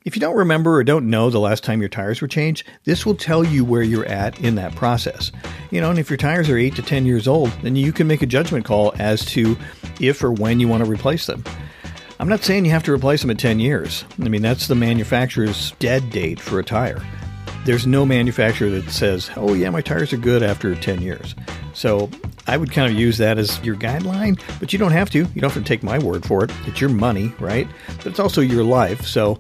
If 0.10 0.16
you 0.16 0.22
don't 0.22 0.38
remember 0.38 0.74
or 0.74 0.84
don't 0.84 1.12
know 1.12 1.30
the 1.30 1.40
last 1.40 1.64
time 1.64 1.82
your 1.82 1.88
tires 1.88 2.20
were 2.20 2.28
changed, 2.28 2.68
this 2.84 3.06
will 3.06 3.14
tell 3.14 3.44
you 3.44 3.64
where 3.64 3.84
you're 3.84 4.08
at 4.08 4.40
in 4.40 4.56
that 4.56 4.74
process. 4.76 5.32
You 5.70 5.82
know, 5.82 5.92
and 5.92 6.00
if 6.00 6.10
your 6.10 6.18
tires 6.18 6.50
are 6.50 6.58
8 6.58 6.76
to 6.78 6.82
10 6.82 7.06
years 7.06 7.28
old, 7.28 7.52
then 7.62 7.76
you 7.76 7.94
can 7.94 8.08
make 8.08 8.24
a 8.24 8.26
judgment 8.26 8.66
call 8.66 8.92
as 8.98 9.24
to 9.26 9.56
if 10.00 10.24
or 10.24 10.32
when 10.32 10.60
you 10.60 10.68
want 10.68 10.84
to 10.84 10.90
replace 10.90 11.28
them. 11.28 11.44
I'm 12.20 12.28
not 12.28 12.42
saying 12.42 12.66
you 12.66 12.72
have 12.72 12.86
to 12.86 12.92
replace 12.92 13.22
them 13.22 13.30
at 13.30 13.38
10 13.38 13.60
years. 13.60 14.04
I 14.20 14.30
mean, 14.30 14.42
that's 14.42 14.66
the 14.66 14.74
manufacturer's 14.74 15.74
dead 15.74 16.10
date 16.10 16.40
for 16.40 16.58
a 16.58 16.64
tire. 16.64 17.06
There's 17.66 17.86
no 17.86 18.04
manufacturer 18.04 18.72
that 18.72 18.90
says, 18.90 19.30
oh, 19.36 19.54
yeah, 19.54 19.70
my 19.70 19.82
tires 19.82 20.12
are 20.12 20.18
good 20.18 20.42
after 20.42 20.74
10 20.74 21.04
years. 21.04 21.36
So 21.76 22.10
I 22.48 22.58
would 22.58 22.72
kind 22.72 22.92
of 22.92 22.98
use 22.98 23.20
that 23.20 23.38
as 23.38 23.64
your 23.64 23.76
guideline, 23.76 24.42
but 24.60 24.74
you 24.74 24.80
don't 24.80 24.92
have 24.92 25.12
to. 25.12 25.20
You 25.20 25.42
don't 25.42 25.54
have 25.54 25.64
to 25.64 25.68
take 25.68 25.84
my 25.84 26.00
word 26.00 26.26
for 26.26 26.44
it. 26.44 26.52
It's 26.66 26.82
your 26.82 26.90
money, 26.90 27.32
right? 27.40 27.68
But 27.98 28.08
it's 28.08 28.20
also 28.20 28.42
your 28.42 28.64
life. 28.64 29.06
So 29.06 29.38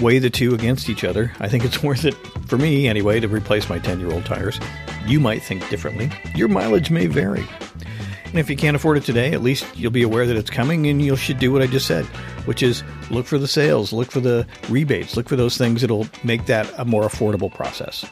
weigh 0.00 0.18
the 0.18 0.30
two 0.30 0.54
against 0.54 0.88
each 0.88 1.04
other. 1.04 1.32
I 1.40 1.48
think 1.48 1.64
it's 1.64 1.82
worth 1.82 2.04
it, 2.04 2.14
for 2.46 2.58
me 2.58 2.88
anyway, 2.88 3.20
to 3.20 3.28
replace 3.28 3.68
my 3.68 3.78
10 3.78 4.00
year 4.00 4.10
old 4.10 4.24
tires. 4.24 4.58
You 5.06 5.20
might 5.20 5.42
think 5.42 5.68
differently. 5.68 6.10
Your 6.34 6.48
mileage 6.48 6.90
may 6.90 7.06
vary. 7.06 7.46
And 8.24 8.38
if 8.38 8.50
you 8.50 8.56
can't 8.56 8.76
afford 8.76 8.98
it 8.98 9.04
today, 9.04 9.32
at 9.32 9.42
least 9.42 9.64
you'll 9.74 9.90
be 9.90 10.02
aware 10.02 10.26
that 10.26 10.36
it's 10.36 10.50
coming 10.50 10.86
and 10.86 11.00
you 11.00 11.16
should 11.16 11.38
do 11.38 11.50
what 11.50 11.62
I 11.62 11.66
just 11.66 11.86
said, 11.86 12.04
which 12.44 12.62
is 12.62 12.84
look 13.10 13.24
for 13.24 13.38
the 13.38 13.48
sales, 13.48 13.90
look 13.90 14.10
for 14.10 14.20
the 14.20 14.46
rebates, 14.68 15.16
look 15.16 15.28
for 15.28 15.36
those 15.36 15.56
things 15.56 15.80
that'll 15.80 16.06
make 16.24 16.44
that 16.44 16.70
a 16.76 16.84
more 16.84 17.04
affordable 17.04 17.52
process. 17.52 18.04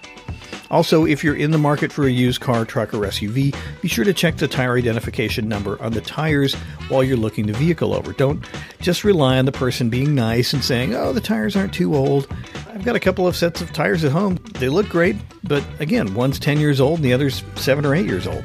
Also, 0.70 1.04
if 1.04 1.22
you're 1.22 1.36
in 1.36 1.50
the 1.50 1.58
market 1.58 1.92
for 1.92 2.06
a 2.06 2.10
used 2.10 2.40
car, 2.40 2.64
truck, 2.64 2.92
or 2.92 2.98
SUV, 2.98 3.54
be 3.80 3.88
sure 3.88 4.04
to 4.04 4.12
check 4.12 4.36
the 4.36 4.48
tire 4.48 4.76
identification 4.76 5.48
number 5.48 5.80
on 5.82 5.92
the 5.92 6.00
tires 6.00 6.54
while 6.88 7.02
you're 7.04 7.16
looking 7.16 7.46
the 7.46 7.52
vehicle 7.52 7.94
over. 7.94 8.12
Don't 8.12 8.44
just 8.80 9.04
rely 9.04 9.38
on 9.38 9.44
the 9.44 9.52
person 9.52 9.90
being 9.90 10.14
nice 10.14 10.52
and 10.52 10.64
saying, 10.64 10.94
oh, 10.94 11.12
the 11.12 11.20
tires 11.20 11.56
aren't 11.56 11.74
too 11.74 11.94
old. 11.94 12.28
I've 12.72 12.84
got 12.84 12.96
a 12.96 13.00
couple 13.00 13.26
of 13.26 13.36
sets 13.36 13.60
of 13.60 13.72
tires 13.72 14.04
at 14.04 14.12
home. 14.12 14.38
They 14.54 14.68
look 14.68 14.88
great, 14.88 15.16
but 15.44 15.64
again, 15.78 16.14
one's 16.14 16.38
10 16.38 16.58
years 16.58 16.80
old 16.80 16.98
and 16.98 17.04
the 17.04 17.12
other's 17.12 17.42
7 17.54 17.84
or 17.86 17.94
8 17.94 18.06
years 18.06 18.26
old. 18.26 18.44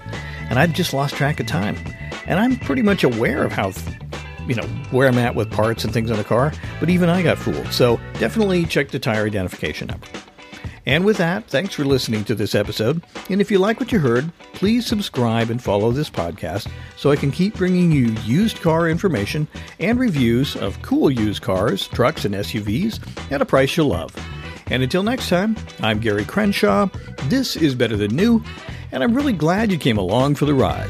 And 0.50 0.60
I've 0.60 0.74
just 0.74 0.94
lost 0.94 1.16
track 1.16 1.40
of 1.40 1.48
time. 1.48 1.78
And 2.26 2.40
I'm 2.40 2.58
pretty 2.58 2.82
much 2.82 3.04
aware 3.04 3.44
of 3.44 3.52
how 3.52 3.72
you 4.48 4.56
know 4.56 4.68
where 4.92 5.08
I'm 5.08 5.18
at 5.18 5.36
with 5.36 5.52
parts 5.52 5.84
and 5.84 5.94
things 5.94 6.12
on 6.12 6.18
the 6.18 6.24
car, 6.24 6.52
but 6.80 6.90
even 6.90 7.10
I 7.10 7.22
got 7.22 7.38
fooled. 7.38 7.68
So 7.68 8.00
definitely 8.20 8.66
check 8.66 8.90
the 8.90 9.00
tire 9.00 9.26
identification 9.26 9.88
number. 9.88 10.08
And 10.86 11.06
with 11.06 11.18
that, 11.18 11.48
thanks 11.48 11.76
for 11.76 11.86
listening 11.86 12.24
to 12.26 12.36
this 12.36 12.56
episode. 12.56 13.04
And 13.30 13.40
if 13.40 13.52
you 13.52 13.60
like 13.60 13.80
what 13.80 13.92
you 13.92 14.00
heard, 14.00 14.32
please 14.54 14.86
subscribe 14.86 15.50
and 15.50 15.62
follow 15.62 15.92
this 15.92 16.10
podcast 16.10 16.70
so 16.98 17.12
I 17.12 17.16
can 17.16 17.32
keep 17.32 17.56
bringing 17.56 17.92
you 17.92 18.08
used 18.24 18.62
car 18.62 18.90
information 18.90 19.48
and 19.80 20.00
reviews 20.00 20.56
of 20.56 20.82
cool 20.82 21.12
used 21.12 21.42
cars, 21.44 21.88
trucks, 21.88 22.26
and 22.26 22.34
SUVs 22.34 23.00
at 23.32 23.42
a 23.42 23.46
price 23.46 23.78
you'll 23.78 23.88
love. 23.88 24.16
And 24.68 24.82
until 24.82 25.04
next 25.04 25.30
time, 25.30 25.56
I'm 25.82 26.00
Gary 26.00 26.26
Crenshaw. 26.26 26.88
This 27.26 27.56
is 27.56 27.76
Better 27.76 27.98
Than 27.98 28.16
New, 28.16 28.44
and 28.92 29.04
I'm 29.04 29.14
really 29.14 29.34
glad 29.34 29.72
you 29.72 29.78
came 29.78 29.98
along 29.98 30.36
for 30.36 30.46
the 30.46 30.54
ride. 30.54 30.90